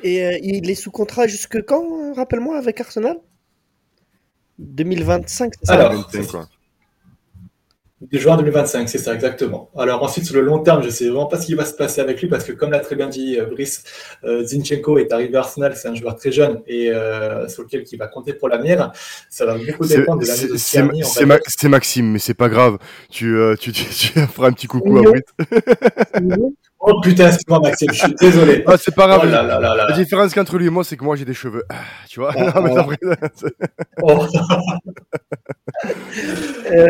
[0.05, 3.19] Et il est sous contrat jusque quand, rappelle-moi, avec Arsenal?
[4.59, 5.75] 2025, c'est ça?
[5.75, 6.09] Alors,
[8.11, 9.71] De juin 2025, c'est ça, exactement.
[9.79, 12.01] Alors ensuite, sur le long terme, je sais vraiment pas ce qui va se passer
[12.01, 13.85] avec lui parce que, comme l'a très bien dit euh, Brice,
[14.25, 17.85] euh, Zinchenko est arrivé à Arsenal, c'est un joueur très jeune et euh, sur lequel
[17.91, 18.91] il va compter pour l'avenir.
[19.31, 22.79] Ça va beaucoup dépendre de l'année de C'est Maxime, mais c'est pas grave.
[23.09, 23.87] Tu, tu, tu,
[24.33, 25.23] feras un petit coucou à Brice.
[26.85, 28.64] Oh putain, excuse-moi Maxime, je suis désolé.
[28.66, 29.21] Ah, c'est pas grave.
[29.25, 31.62] Oh la différence qu'entre lui et moi, c'est que moi j'ai des cheveux.
[31.68, 31.77] Ah,
[32.09, 32.97] tu vois ah, non, mais
[34.03, 34.27] oh.
[36.73, 36.87] euh,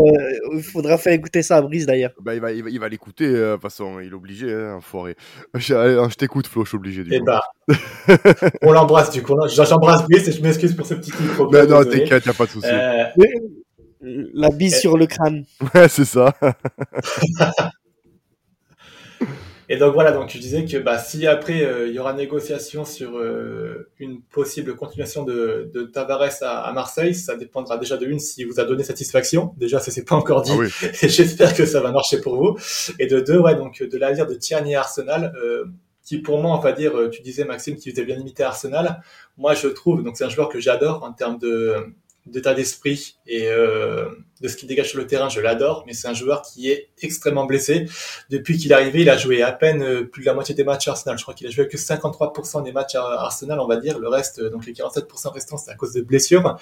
[0.54, 2.12] il faudra faire écouter ça à Brice d'ailleurs.
[2.22, 5.14] Bah, il va, il va, l'écouter, euh, de toute façon, il est obligé, hein, enfoiré.
[5.52, 7.04] Je, je t'écoute, Flo, je suis obligé.
[7.04, 7.42] Du et eh bah,
[8.62, 9.36] on l'embrasse du coup.
[9.48, 11.50] J'embrasse Brice et je m'excuse pour ce petit micro.
[11.52, 12.66] Non, non, t'inquiète, y'a pas de souci.
[12.66, 13.04] Euh...
[14.00, 15.44] La bise sur le crâne.
[15.74, 16.34] Ouais, c'est ça.
[19.72, 22.84] Et donc voilà, donc je disais que bah, si après euh, il y aura négociation
[22.84, 28.18] sur euh, une possible continuation de, de Tavares à, Marseille, ça dépendra déjà de une
[28.18, 29.54] s'il vous a donné satisfaction.
[29.56, 30.52] Déjà, ça c'est pas encore dit.
[30.52, 32.58] Ah et j'espère que ça va marcher pour vous.
[32.98, 35.32] Et de deux, ouais, donc de l'avenir de Tierney Arsenal.
[35.42, 35.64] Euh,
[36.04, 39.00] qui pour moi, on va dire, tu disais Maxime, qui était bien limité à Arsenal.
[39.38, 41.94] Moi, je trouve, donc c'est un joueur que j'adore en termes de,
[42.26, 44.08] d'état d'esprit et euh,
[44.42, 46.88] de ce qu'il dégage sur le terrain, je l'adore, mais c'est un joueur qui est
[47.00, 47.86] extrêmement blessé.
[48.28, 50.64] Depuis qu'il est arrivé, il a joué à peine euh, plus de la moitié des
[50.64, 51.16] matchs à Arsenal.
[51.16, 54.00] Je crois qu'il a joué que 53% des matchs à Arsenal, on va dire.
[54.00, 56.58] Le reste, euh, donc les 47% restants, c'est à cause de blessures.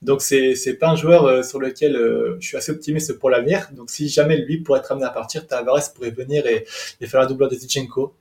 [0.00, 1.94] Donc c'est c'est pas un joueur sur lequel
[2.38, 3.68] je suis assez optimiste pour l'avenir.
[3.72, 6.64] Donc si jamais lui pourrait être amené à partir, Tavares pourrait venir et,
[7.06, 8.14] faire la double de Zichenko.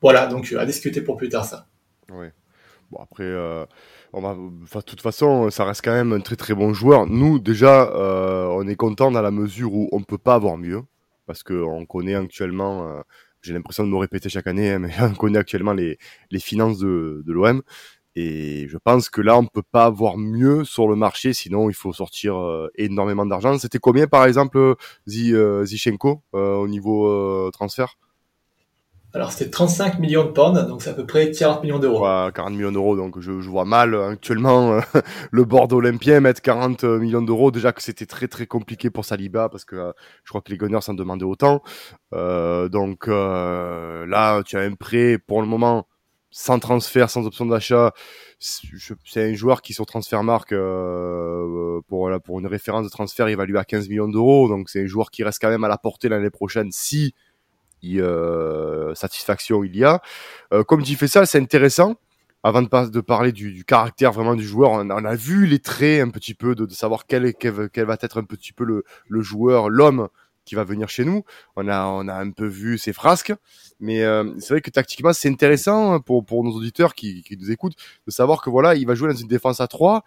[0.00, 1.66] Voilà, donc à discuter pour plus tard ça.
[2.12, 2.26] Oui.
[2.90, 3.24] Bon après
[4.14, 7.06] de toute façon, ça reste quand même un très très bon joueur.
[7.06, 10.56] Nous, déjà, euh, on est content dans la mesure où on ne peut pas avoir
[10.56, 10.82] mieux,
[11.26, 13.00] parce qu'on connaît actuellement, euh,
[13.42, 15.98] j'ai l'impression de me répéter chaque année, hein, mais on connaît actuellement les,
[16.38, 17.62] finances de, de l'OM.
[18.18, 21.68] Et je pense que là, on ne peut pas avoir mieux sur le marché, sinon
[21.68, 23.58] il faut sortir euh, énormément d'argent.
[23.58, 24.74] C'était combien, par exemple,
[25.06, 27.98] Zichenko au niveau transfert?
[29.16, 32.00] Alors c'était 35 millions de pounds, donc c'est à peu près 40 millions d'euros.
[32.34, 34.80] 40 millions d'euros, donc je, vois mal euh, actuellement euh,
[35.30, 37.50] le Bordeaux Olympien mettre 40 euh, millions d'euros.
[37.50, 40.82] Déjà que c'était très très compliqué pour Saliba parce que je crois que les Gunners
[40.82, 41.62] s'en demandaient autant.
[42.12, 45.86] donc là, tu as un prêt pour le moment
[46.30, 47.94] sans transfert, sans option d'achat.
[48.38, 50.54] C'est un joueur qui sur Transfermarkt
[51.88, 54.46] pour pour une référence de transfert évalué à 15 millions d'euros.
[54.48, 57.14] Donc c'est un joueur qui reste quand même à la portée l'année prochaine si
[57.84, 60.00] euh, satisfaction il y a.
[60.52, 61.96] Euh, comme fais ça, c'est intéressant.
[62.42, 66.34] Avant de, parler du, caractère vraiment du joueur, on, a vu les traits un petit
[66.34, 70.08] peu, de, savoir quel, quel, va être un petit peu le, joueur, l'homme
[70.44, 71.24] qui va venir chez nous.
[71.56, 73.34] On a, on a un peu vu ses frasques,
[73.80, 77.74] mais euh, c'est vrai que tactiquement c'est intéressant pour, pour nos auditeurs qui, nous écoutent
[78.06, 80.04] de savoir que voilà, il va jouer dans une défense à 3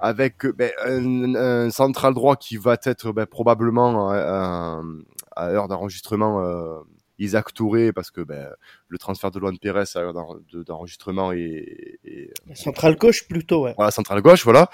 [0.00, 4.12] avec ben, un, central droit qui va être ben, probablement
[5.40, 6.80] à heure d'enregistrement euh,
[7.18, 8.48] Isaac Touré parce que ben,
[8.88, 9.84] le transfert de Luan Pérez
[10.66, 13.74] d'enregistrement est, est, centrale gauche plutôt ouais.
[13.76, 14.70] Voilà centrale gauche voilà.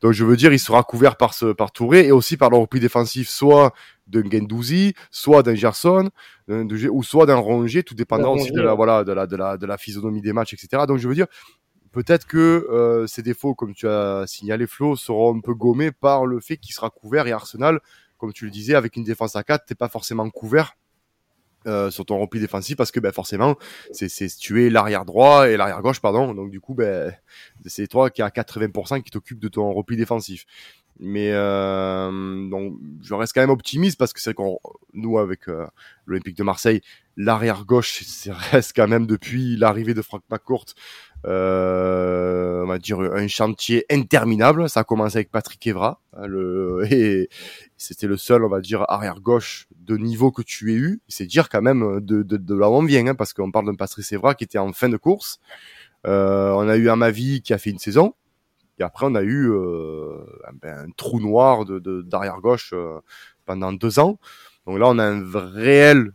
[0.00, 2.56] Donc je veux dire il sera couvert par ce par Touré et aussi par le
[2.56, 3.72] repli défensif soit
[4.06, 6.10] d'un Gendouzi, soit d'un Gerson
[6.48, 9.66] ou soit d'un Rongier tout dépendant aussi de la voilà de la de la de
[9.66, 10.84] la physionomie des matchs etc.
[10.88, 11.26] Donc je veux dire
[11.92, 16.26] peut-être que euh, ces défauts, comme tu as signalé Flo, seront un peu gommés par
[16.26, 17.80] le fait qu'il sera couvert et Arsenal,
[18.20, 20.76] comme tu le disais, avec une défense à 4, t'es pas forcément couvert
[21.66, 23.54] euh, sur ton repli défensif parce que ben, forcément
[23.92, 26.32] c'est tu es l'arrière droit et l'arrière gauche pardon.
[26.32, 27.14] Donc du coup ben
[27.66, 30.46] c'est toi qui a 80% qui t'occupe de ton repli défensif.
[30.98, 34.58] Mais euh, donc je reste quand même optimiste parce que c'est qu'on
[34.94, 35.66] nous avec euh,
[36.06, 36.80] l'Olympique de Marseille
[37.18, 40.64] l'arrière gauche c'est reste quand même depuis l'arrivée de Franck McCourt
[41.24, 44.68] on va dire un chantier interminable.
[44.68, 47.28] Ça a commencé avec Patrick Evra, hein, le, et
[47.76, 51.00] c'était le seul, on va dire, arrière gauche de niveau que tu aies eu.
[51.08, 53.66] C'est dire quand même de, de, de là où on vient, hein, parce qu'on parle
[53.66, 55.40] d'un Patrick Evra qui était en fin de course.
[56.06, 58.14] Euh, on a eu Amavi qui a fait une saison.
[58.78, 60.24] Et après, on a eu euh,
[60.62, 63.00] ben, un trou noir de d'arrière gauche euh,
[63.44, 64.18] pendant deux ans.
[64.66, 66.12] Donc là, on a un réel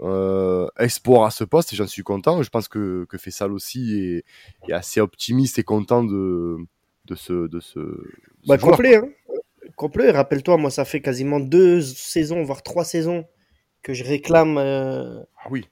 [0.00, 2.42] euh, espoir à ce poste et j'en suis content.
[2.42, 4.24] Je pense que, que Fessal aussi est,
[4.68, 6.56] est, assez optimiste et content de,
[7.06, 7.48] de ce.
[7.48, 7.80] De ce,
[8.46, 9.08] bah, complet, hein.
[9.76, 10.10] complet.
[10.10, 13.24] Rappelle-toi, moi, ça fait quasiment deux saisons, voire trois saisons
[13.82, 14.58] que je réclame.
[14.58, 15.68] Euh, ah oui.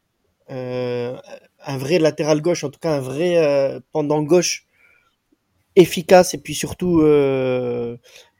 [0.51, 1.17] Euh,
[1.65, 4.67] un vrai latéral gauche, en tout cas un vrai euh, pendant gauche
[5.75, 7.01] efficace et puis surtout,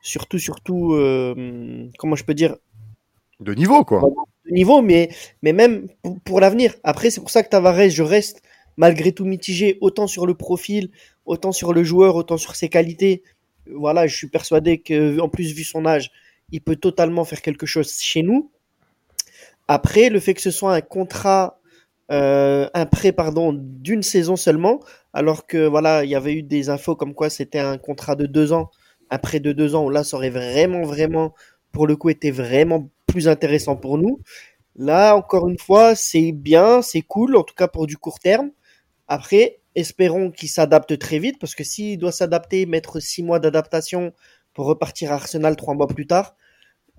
[0.01, 0.97] surtout, surtout,
[1.99, 2.57] comment je peux dire?
[3.41, 4.01] De niveau, quoi
[4.51, 5.11] niveau, mais,
[5.43, 5.89] mais même
[6.25, 6.75] pour, l'avenir.
[6.85, 8.43] Après, c'est pour ça que Tavares, je reste
[8.77, 10.91] malgré tout mitigé, autant sur le profil,
[11.25, 13.23] autant sur le joueur, autant sur ses qualités.
[13.73, 16.11] Voilà, je suis persuadé que, plus, vu son âge,
[16.53, 18.51] il peut totalement faire quelque chose chez nous.
[19.69, 21.59] Après, le fait que ce soit un contrat,
[22.13, 24.81] euh, un prêt, pardon, d'une saison seulement,
[25.13, 28.27] alors que voilà, il y avait eu des infos comme quoi c'était un contrat de
[28.27, 28.71] deux ans,
[29.11, 31.35] un prêt de deux ans, où là, ça aurait vraiment, vraiment,
[31.73, 34.21] pour le coup, été vraiment plus intéressant pour nous.
[34.77, 38.51] Là, encore une fois, c'est bien, c'est cool, en tout cas pour du court terme.
[39.09, 44.13] Après, espérons qu'il s'adapte très vite, parce que s'il doit s'adapter, mettre six mois d'adaptation
[44.53, 46.35] pour repartir à Arsenal trois mois plus tard,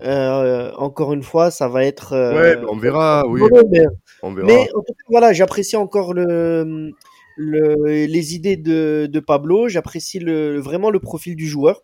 [0.02, 2.12] euh, encore une fois, ça va être.
[2.12, 3.40] Euh, ouais, on verra, oui.
[3.70, 3.84] Mais,
[4.22, 4.46] on verra.
[4.46, 6.92] mais en tout cas, voilà, j'apprécie encore le,
[7.36, 9.68] le, les idées de, de Pablo.
[9.68, 11.82] J'apprécie le, vraiment le profil du joueur.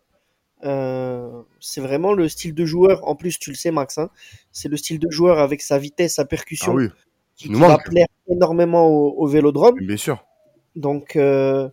[0.65, 3.07] Euh, c'est vraiment le style de joueur.
[3.07, 4.11] En plus, tu le sais, Max, hein,
[4.51, 6.93] c'est le style de joueur avec sa vitesse, sa percussion, ah
[7.37, 9.77] qui, va plaire énormément au, au, Vélodrome.
[9.79, 10.25] Bien sûr.
[10.77, 11.69] Donc, euh,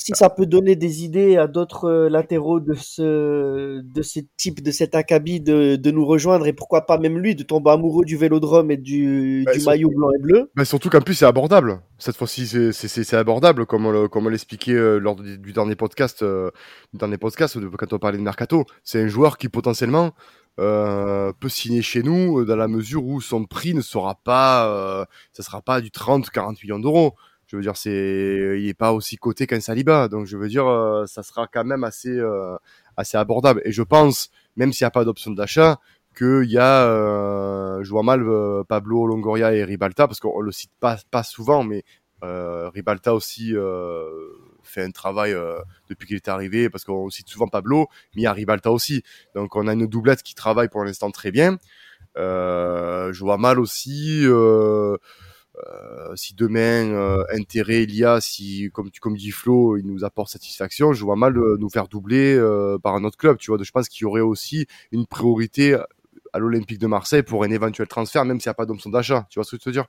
[0.00, 4.62] si ça peut donner des idées à d'autres euh, latéraux de ce, de ce type,
[4.62, 8.06] de cet acabit de, de, nous rejoindre et pourquoi pas même lui de tomber amoureux
[8.06, 10.50] du vélodrome et du, bah, du maillot blanc et bleu.
[10.54, 11.80] Bah surtout qu'en plus c'est abordable.
[11.98, 16.50] Cette fois-ci c'est abordable comme on, comme l'expliquait euh, lors du dernier podcast, euh,
[16.92, 18.64] du dernier podcast quand on parlait de Mercato.
[18.82, 20.12] C'est un joueur qui potentiellement
[20.58, 25.04] euh, peut signer chez nous dans la mesure où son prix ne sera pas, euh,
[25.32, 27.14] ça sera pas du 30-40 millions d'euros.
[27.50, 30.68] Je veux dire, c'est, il est pas aussi coté qu'un Saliba, donc je veux dire,
[30.68, 32.56] euh, ça sera quand même assez, euh,
[32.96, 33.60] assez abordable.
[33.64, 35.80] Et je pense, même s'il n'y a pas d'option d'achat,
[36.16, 40.52] qu'il y a, euh, je vois mal euh, Pablo Longoria et Ribalta, parce qu'on le
[40.52, 41.82] cite pas, pas souvent, mais
[42.22, 43.52] Ribalta aussi
[44.62, 45.34] fait un travail
[45.88, 49.02] depuis qu'il est arrivé, parce qu'on cite souvent Pablo, mais il y a Ribalta aussi.
[49.34, 51.58] Donc on a une doublette qui travaille pour l'instant très bien.
[52.14, 54.20] je vois mal aussi.
[54.24, 54.98] Euh,
[55.68, 59.86] euh, si demain euh, intérêt il y a, si comme tu comme dit Flo, il
[59.86, 62.38] nous apporte satisfaction, je vois mal euh, nous faire doubler
[62.82, 63.38] par un autre club.
[63.38, 65.76] Tu vois, je pense qu'il y aurait aussi une priorité
[66.32, 69.26] à l'Olympique de Marseille pour un éventuel transfert, même s'il n'y a pas d'option d'achat.
[69.30, 69.86] Tu vois ce que je veux dire?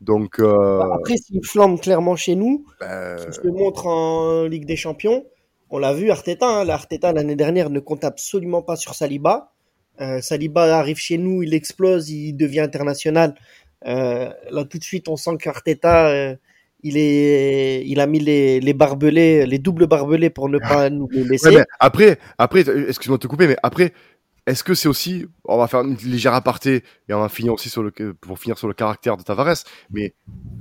[0.00, 3.16] Donc bah, après, s'il flambe clairement chez nous, ben...
[3.18, 5.24] je te montre en Ligue des Champions,
[5.70, 6.46] on l'a vu Arteta.
[6.46, 9.52] Hein, Arteta l'année dernière ne compte absolument pas sur Saliba.
[10.22, 13.34] Saliba arrive chez nous, il explose, il devient international.
[13.86, 16.36] Euh, là, tout de suite, on sent qu'Arteta, euh,
[16.82, 21.08] il est, il a mis les, les barbelés, les doubles barbelés pour ne pas nous
[21.10, 21.54] les laisser.
[21.54, 23.92] Ouais, après, après, excuse-moi de te couper, mais après,
[24.46, 27.68] est-ce que c'est aussi, on va faire une légère aparté et on va finir aussi
[27.68, 30.14] sur le, pour finir sur le caractère de Tavares, mais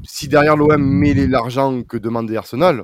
[0.03, 2.84] si derrière l'OM met l'argent que demande Arsenal,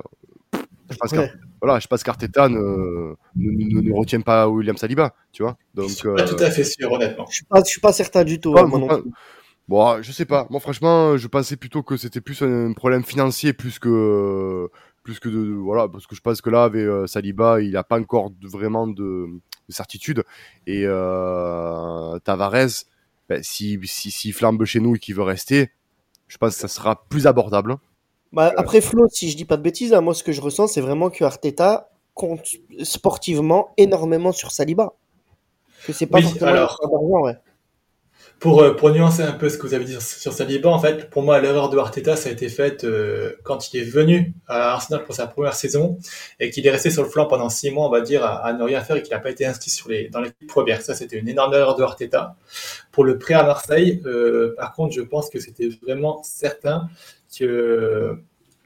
[0.90, 1.32] je pense ouais.
[1.60, 5.56] voilà, je pense qu'Arteta ne, ne, ne, retient pas William Saliba, tu vois.
[5.74, 7.26] Donc, je suis pas tout à fait sûr, honnêtement.
[7.28, 8.56] Je suis pas, je suis pas certain du tout.
[8.56, 9.02] Hein, moi
[9.68, 10.46] Bon, je sais pas.
[10.50, 14.70] Moi, franchement, je pensais plutôt que c'était plus un problème financier plus que
[15.02, 17.84] plus que de, voilà, parce que je pense que là, avec euh, Saliba, il a
[17.84, 20.24] pas encore de, vraiment de, de, certitude.
[20.66, 22.84] Et euh, Tavares,
[23.28, 25.70] ben, si si s'il flambe chez nous et qu'il veut rester,
[26.26, 27.76] je pense que ça sera plus abordable.
[28.32, 30.68] Bah, après Flo, si je dis pas de bêtises, hein, moi ce que je ressens,
[30.68, 32.46] c'est vraiment que Arteta compte
[32.82, 34.94] sportivement énormément sur Saliba.
[35.86, 36.80] Que c'est pas oui, forcément alors...
[37.22, 37.36] ouais.
[38.38, 41.08] Pour, euh, pour nuancer un peu ce que vous avez dit sur, Saliba, en fait,
[41.08, 44.74] pour moi, l'erreur de Arteta, ça a été faite euh, quand il est venu à
[44.74, 45.98] Arsenal pour sa première saison
[46.38, 48.62] et qu'il est resté sur le flanc pendant six mois, on va dire, à, ne
[48.62, 50.82] rien faire et qu'il n'a pas été inscrit sur les, dans l'équipe première.
[50.82, 52.36] Ça, c'était une énorme erreur de Arteta.
[52.92, 56.90] Pour le prêt à Marseille, euh, par contre, je pense que c'était vraiment certain
[57.38, 58.18] que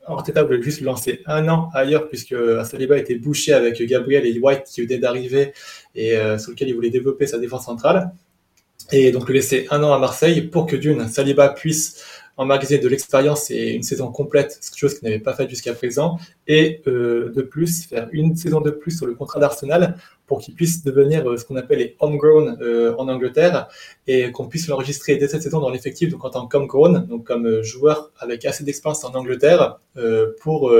[0.05, 4.65] Arteta voulait juste lancer un an ailleurs puisque Saliba était bouché avec Gabriel et White
[4.65, 5.53] qui venaient d'arriver
[5.95, 8.11] et euh, sur lequel il voulait développer sa défense centrale
[8.93, 12.03] et donc le laisser un an à Marseille pour que d'une, Saliba puisse
[12.37, 16.81] emmagasiner de l'expérience et une saison complète, chose qu'il n'avait pas fait jusqu'à présent, et
[16.87, 19.97] euh, de plus faire une saison de plus sur le contrat d'Arsenal
[20.31, 23.67] pour qu'il puisse devenir euh, ce qu'on appelle les homegrown euh, en Angleterre
[24.07, 27.49] et qu'on puisse l'enregistrer dès cette saison dans l'effectif donc en tant qu'homegrown, donc comme
[27.49, 29.81] euh, joueur avec assez d'expérience en Angleterre
[30.41, 30.73] pour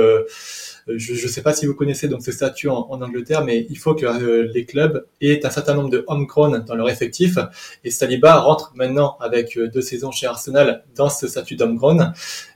[0.87, 3.77] je ne sais pas si vous connaissez donc ce statut en, en Angleterre, mais il
[3.77, 4.05] faut que
[4.53, 7.37] les clubs aient un certain nombre de homegrown dans leur effectif.
[7.83, 12.13] Et Saliba rentre maintenant avec deux saisons chez Arsenal dans ce statut d'homegrown.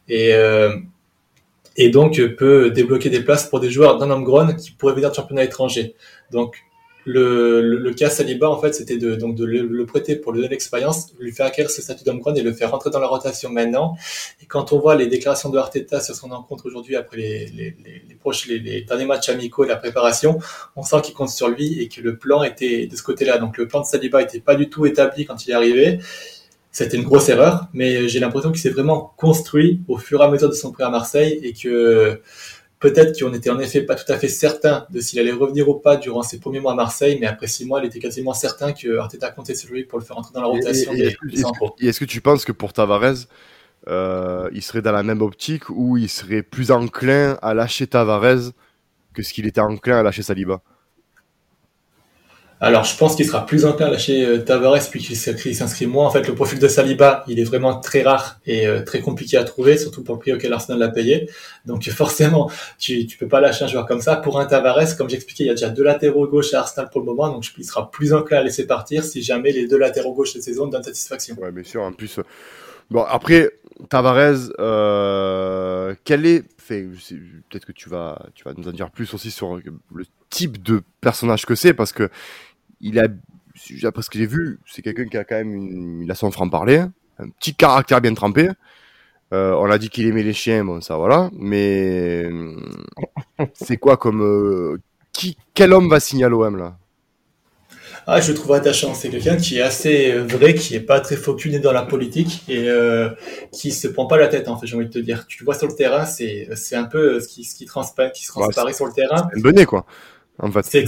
[0.07, 0.33] Et,
[1.75, 5.15] et donc peut débloquer des places pour des joueurs d'un homegrown qui pourraient venir de
[5.15, 5.95] championnat étranger.
[6.31, 6.55] Donc
[7.05, 10.39] le, le, le, cas Saliba, en fait, c'était de, donc de le, prêter pour lui
[10.39, 13.51] donner l'expérience, lui faire acquérir ce statut d'homegrown et le faire rentrer dans la rotation
[13.51, 13.95] maintenant.
[14.41, 17.77] Et quand on voit les déclarations de Arteta sur son rencontre aujourd'hui après les, les,
[18.09, 20.39] les, proches, les, derniers matchs amicaux et la préparation,
[20.75, 23.37] on sent qu'il compte sur lui et que le plan était de ce côté-là.
[23.37, 25.99] Donc le plan de Saliba était pas du tout établi quand il est arrivé.
[26.71, 30.29] C'était une grosse erreur, mais j'ai l'impression qu'il s'est vraiment construit au fur et à
[30.29, 32.19] mesure de son prêt à Marseille et que
[32.79, 35.75] Peut-être qu'on était en effet pas tout à fait certain de s'il allait revenir ou
[35.75, 38.73] pas durant ses premiers mois à Marseille, mais après six mois, il était quasiment certain
[38.73, 40.91] que Arteta comptait sur lui pour le faire entrer dans la rotation.
[40.93, 41.15] Et,
[41.79, 43.27] est-ce que, tu penses que pour Tavares,
[43.87, 48.51] euh, il serait dans la même optique ou il serait plus enclin à lâcher Tavares
[49.13, 50.61] que ce qu'il était enclin à lâcher Saliba?
[52.61, 56.07] Alors, je pense qu'il sera plus enclin à lâcher euh, Tavares puis qu'il s'inscrit moins.
[56.07, 59.35] En fait, le profil de Saliba, il est vraiment très rare et euh, très compliqué
[59.35, 61.29] à trouver, surtout pour le prix auquel Arsenal l'a payé.
[61.65, 64.15] Donc, forcément, tu, peux pas lâcher un joueur comme ça.
[64.15, 67.01] Pour un Tavares, comme j'expliquais, il y a déjà deux latéraux gauche à Arsenal pour
[67.01, 70.13] le moment, donc il sera plus enclin à laisser partir si jamais les deux latéraux
[70.13, 71.35] gauche de saison donnent satisfaction.
[71.41, 71.83] Ouais, bien sûr.
[71.83, 72.21] En plus,
[72.89, 73.51] bon, après,
[73.89, 79.31] Tavares, euh, quel est, peut-être que tu vas, tu vas nous en dire plus aussi
[79.31, 82.09] sur le type de personnage que c'est, parce que
[82.81, 83.07] il a,
[83.83, 86.31] après ce que j'ai vu, c'est quelqu'un qui a quand même une, il a son
[86.31, 86.85] franc-parler,
[87.19, 88.49] un petit caractère bien trempé.
[89.33, 92.29] Euh, on a dit qu'il aimait les chiens, bon ça voilà, mais
[93.53, 94.81] c'est quoi comme euh,
[95.13, 96.77] qui, quel homme va signer à l'OM là?
[98.07, 98.93] Ah, je le trouve attachant.
[98.93, 102.43] C'est quelqu'un qui est assez euh, vrai, qui est pas très focusé dans la politique
[102.47, 103.09] et euh,
[103.51, 104.47] qui se prend pas la tête.
[104.47, 105.25] En fait, j'ai envie de te dire.
[105.27, 108.11] Tu le vois sur le terrain, c'est c'est un peu ce qui ce qui transparaît,
[108.11, 109.27] qui se transparaît sur le terrain.
[109.35, 109.85] Un bonnet quoi.
[110.39, 110.65] En fait.
[110.65, 110.85] C'est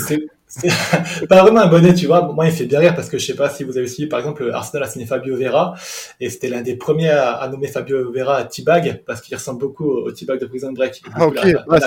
[0.50, 2.32] c'est pas vraiment un bonnet, tu vois.
[2.32, 4.20] Moi, il fait bien rire parce que je sais pas si vous avez suivi, par
[4.20, 5.76] exemple, Arsenal a signé Fabio Vera
[6.22, 9.90] et c'était l'un des premiers à, nommer Fabio Vera à T-Bag parce qu'il ressemble beaucoup
[9.90, 11.02] au T-Bag de Prison Break.
[11.14, 11.80] Ah, ok, ouais,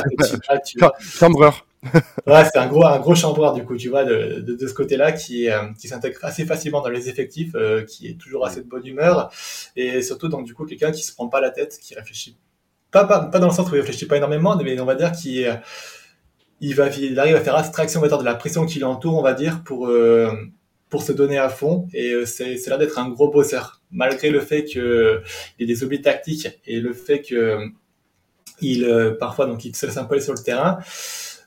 [1.01, 1.65] chambreur.
[2.27, 4.75] ouais, c'est un gros, un gros chambreur du coup, tu vois, de, de, de ce
[4.75, 8.61] côté-là qui, euh, qui s'intègre assez facilement dans les effectifs, euh, qui est toujours assez
[8.61, 9.33] de bonne humeur
[9.77, 12.37] et surtout donc du coup quelqu'un qui se prend pas la tête, qui réfléchit
[12.91, 15.13] pas, pas, pas dans le sens où il réfléchit pas énormément, mais on va dire
[15.13, 15.47] qui
[16.61, 19.63] il va, il arrive à faire abstraction de la pression qui l'entoure, on va dire,
[19.65, 20.31] pour euh,
[20.89, 21.89] pour se donner à fond.
[21.95, 25.23] Et euh, c'est c'est là d'être un gros bosseur, malgré le fait que
[25.59, 27.67] il y ait des oublis tactiques et le fait que
[28.61, 30.79] il euh, parfois donc il se laisse un peu aller sur le terrain.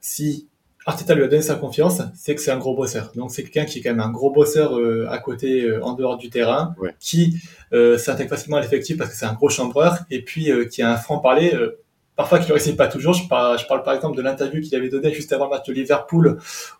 [0.05, 0.49] Si
[0.85, 3.13] Arteta lui a donné sa confiance, c'est que c'est un gros bosseur.
[3.15, 4.77] Donc c'est quelqu'un qui est quand même un gros bosseur
[5.09, 9.33] à côté, en dehors du terrain, qui s'intègre facilement à l'effectif parce que c'est un
[9.33, 11.57] gros chambreur et puis qui a un franc parler
[12.15, 13.13] parfois qu'il ne réussit pas toujours.
[13.13, 15.65] Je parle, je parle par exemple de l'interview qu'il avait donnée juste avant le match
[15.67, 16.37] de Liverpool,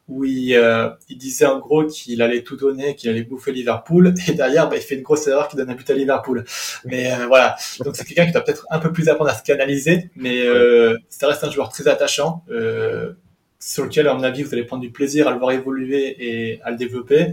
[0.08, 4.14] où il, euh, il disait en gros qu'il allait tout donner, qu'il allait bouffer Liverpool,
[4.28, 6.44] et derrière, bah, il fait une grosse erreur qui donne un but à Liverpool.
[6.86, 9.44] Mais euh, voilà, donc c'est quelqu'un qui doit peut-être un peu plus apprendre à se
[9.44, 12.44] canaliser, mais euh, ça reste un joueur très attachant.
[13.60, 16.62] sur lequel, à mon avis, vous allez prendre du plaisir à le voir évoluer et
[16.64, 17.32] à le développer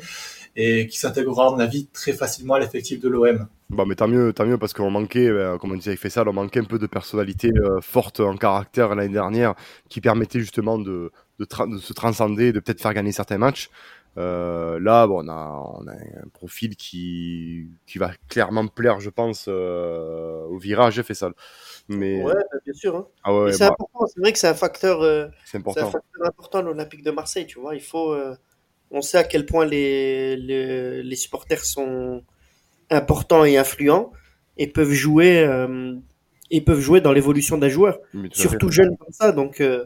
[0.56, 3.46] et qui s'intégrera, à mon avis, très facilement à l'effectif de l'OM.
[3.70, 6.28] Bon, mais tant mieux, tant mieux parce qu'on manquait, ben, comme on disait avec Fessal,
[6.28, 9.54] on manquait un peu de personnalité euh, forte en caractère l'année dernière
[9.88, 11.46] qui permettait justement de, de,
[11.78, 13.70] se transcender, de peut-être faire gagner certains matchs.
[14.18, 19.10] Euh, là, bon, on a, on a un profil qui, qui va clairement plaire, je
[19.10, 21.32] pense, euh, au virage, Fessal.
[21.88, 22.22] Mais...
[22.22, 22.96] Ouais, bah, bien sûr.
[22.96, 23.06] Hein.
[23.22, 24.06] Ah ouais, c'est bah important.
[24.08, 25.86] C'est vrai que c'est un facteur, euh, c'est important.
[25.86, 27.46] un facteur important l'Olympique de Marseille.
[27.46, 28.16] Tu vois, il faut
[28.90, 32.22] on sait à quel point les, les, supporters sont
[32.90, 34.12] importants et influents
[34.56, 35.94] et peuvent jouer, euh,
[36.50, 37.98] et peuvent jouer dans l'évolution d'un joueur,
[38.32, 39.32] surtout jeune comme ça.
[39.32, 39.84] Donc, euh,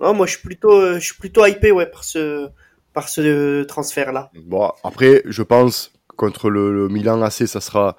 [0.00, 2.48] moi, je suis plutôt, je suis plutôt hypé ouais, par ce,
[2.94, 4.30] par ce transfert-là.
[4.44, 7.96] Bon, après, je pense contre le Milan AC, ça sera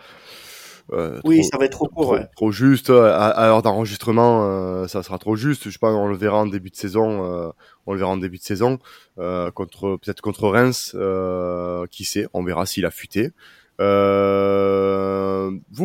[0.91, 2.17] euh, oui, ça va être trop court.
[2.35, 2.89] Trop, juste.
[2.89, 5.65] À, l'heure d'enregistrement, euh, ça sera trop juste.
[5.65, 7.25] Je sais pas, on le verra en début de saison.
[7.25, 7.49] Euh,
[7.85, 8.79] on le verra en début de saison
[9.17, 10.95] contre peut-être contre Reims.
[11.91, 13.31] qui sait On verra s'il a fuité.
[13.79, 13.85] Vous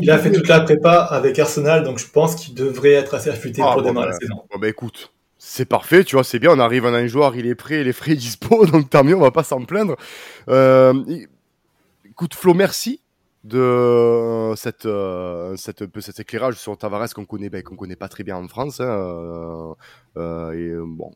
[0.03, 3.31] il a fait toute la prépa avec Arsenal, donc je pense qu'il devrait être assez
[3.31, 4.43] affûté ah, pour démarrer la saison.
[4.51, 6.51] Bon, bah écoute, c'est parfait, tu vois, c'est bien.
[6.51, 9.05] On arrive, on a un joueur, il est prêt, il est frais, dispo, donc tant
[9.05, 9.97] mieux, on va pas s'en plaindre.
[12.05, 13.01] écoute, Flo, merci
[13.45, 18.09] de euh, cette, euh, cette, cet éclairage sur Tavares qu'on connaît, ben, qu'on connaît pas
[18.09, 18.81] très bien en France.
[18.81, 19.75] Hein, euh,
[20.17, 21.13] euh et bon,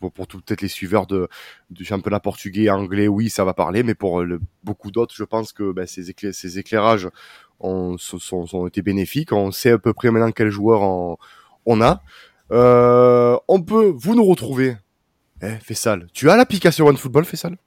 [0.00, 1.28] pour, pour peut-être les suiveurs de,
[1.70, 5.52] du championnat portugais, anglais, oui, ça va parler, mais pour le, beaucoup d'autres, je pense
[5.52, 7.08] que ben, ces, ces éclairages
[7.60, 9.32] ont, sont, sont, été bénéfiques.
[9.32, 11.16] On sait à peu près maintenant quel joueur on,
[11.66, 12.02] on a.
[12.50, 14.76] on peut, vous nous retrouver.
[15.40, 17.58] Eh, Fessal, tu as l'application OneFootball, Fessal?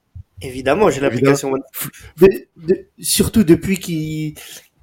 [0.42, 1.52] Évidemment, j'ai l'application
[3.00, 4.36] surtout depuis qu'il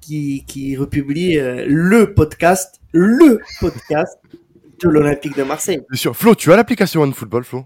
[0.05, 4.19] qui, qui republie euh, le podcast, le podcast
[4.83, 5.81] de l'Olympique de Marseille.
[5.89, 6.15] Bien sûr.
[6.15, 7.65] Flo, tu as l'application OneFootball, Flo?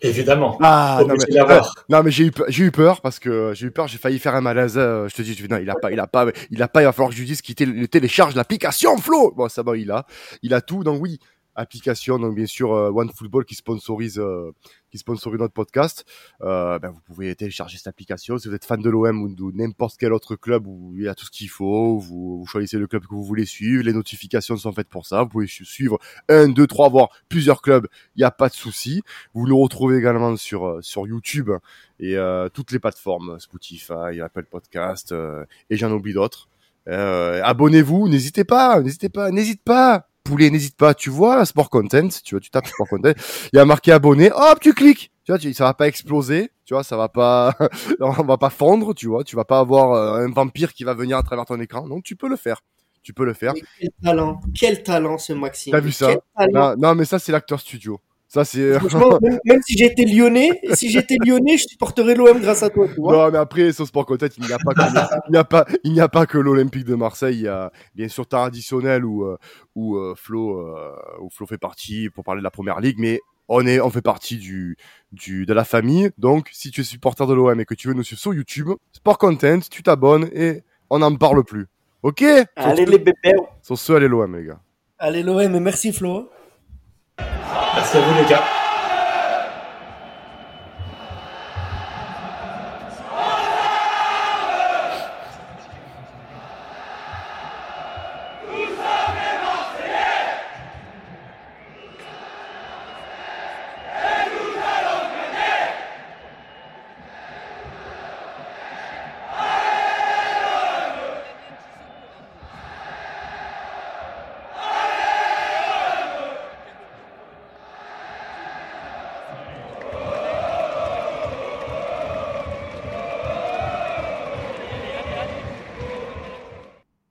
[0.00, 0.58] Évidemment.
[0.60, 3.88] Ah, non mais, non mais, j'ai eu j'ai eu peur parce que j'ai eu peur,
[3.88, 4.76] j'ai failli faire un malaise.
[4.76, 6.82] Euh, je te dis, non, il a pas, il a pas, il a pas.
[6.82, 7.54] Il va falloir que je lui dise qu'il
[7.88, 9.32] télécharge l'application, Flo.
[9.34, 10.04] Bon, ça va, il a,
[10.42, 10.84] il a tout.
[10.84, 11.18] Donc oui,
[11.54, 12.18] application.
[12.18, 14.52] Donc bien sûr euh, OneFootball qui sponsorise euh,
[14.96, 16.04] qui sponsorise notre podcast.
[16.42, 18.38] Euh, ben, vous pouvez télécharger cette application.
[18.38, 21.08] Si vous êtes fan de l'OM ou de n'importe quel autre club où il y
[21.08, 23.84] a tout ce qu'il faut, vous, choisissez le club que vous voulez suivre.
[23.84, 25.22] Les notifications sont faites pour ça.
[25.22, 27.86] Vous pouvez suivre un, deux, trois, voire plusieurs clubs.
[28.16, 29.02] Il n'y a pas de souci.
[29.34, 31.50] Vous nous retrouvez également sur sur YouTube
[32.00, 32.16] et
[32.52, 35.14] toutes les plateformes Spotify, Apple Podcast
[35.70, 36.48] et j'en oublie d'autres.
[36.88, 40.08] Euh, abonnez-vous, n'hésitez pas, n'hésitez pas, n'hésite pas.
[40.26, 40.94] Poulet, n'hésite pas.
[40.94, 43.12] Tu vois, sport content, tu vois, tu tapes sport content.
[43.52, 44.30] Il y a marqué abonné.
[44.32, 45.12] Hop, tu cliques.
[45.24, 46.50] Tu vois, ça va pas exploser.
[46.64, 47.54] Tu vois, ça va pas,
[48.00, 48.94] on va pas fondre.
[48.94, 51.60] Tu vois, tu vas pas avoir euh, un vampire qui va venir à travers ton
[51.60, 51.88] écran.
[51.88, 52.60] Donc, tu peux le faire.
[53.02, 53.54] Tu peux le faire.
[53.78, 55.70] quel talent, quel talent ce Maxime.
[55.70, 56.16] T'as vu ça?
[56.52, 58.00] non, non, mais ça c'est l'acteur studio.
[58.36, 58.78] Ça, c'est.
[59.46, 62.86] même, si j'étais lyonnais, si j'étais lyonnais, je supporterais l'OM grâce à toi.
[62.86, 64.80] Tu vois non, mais après, sur Sport Content, il n'y a pas que,
[65.28, 67.36] il n'y a pas, il n'y a pas que l'Olympique de Marseille.
[67.36, 69.38] Il y a bien sûr traditionnel où, euh,
[69.74, 73.22] où euh, Flo, euh, où Flo fait partie pour parler de la première ligue, mais
[73.48, 74.76] on est, on fait partie du,
[75.12, 76.10] du, de la famille.
[76.18, 78.68] Donc, si tu es supporter de l'OM et que tu veux nous suivre sur YouTube,
[78.92, 81.68] Sport Content, tu t'abonnes et on n'en parle plus.
[82.02, 82.22] Ok?
[82.54, 83.34] Allez les bébés.
[83.62, 84.60] Sur ce, allez l'OM, les gars.
[84.98, 86.28] Allez l'OM et merci Flo.
[87.98, 88.65] Merci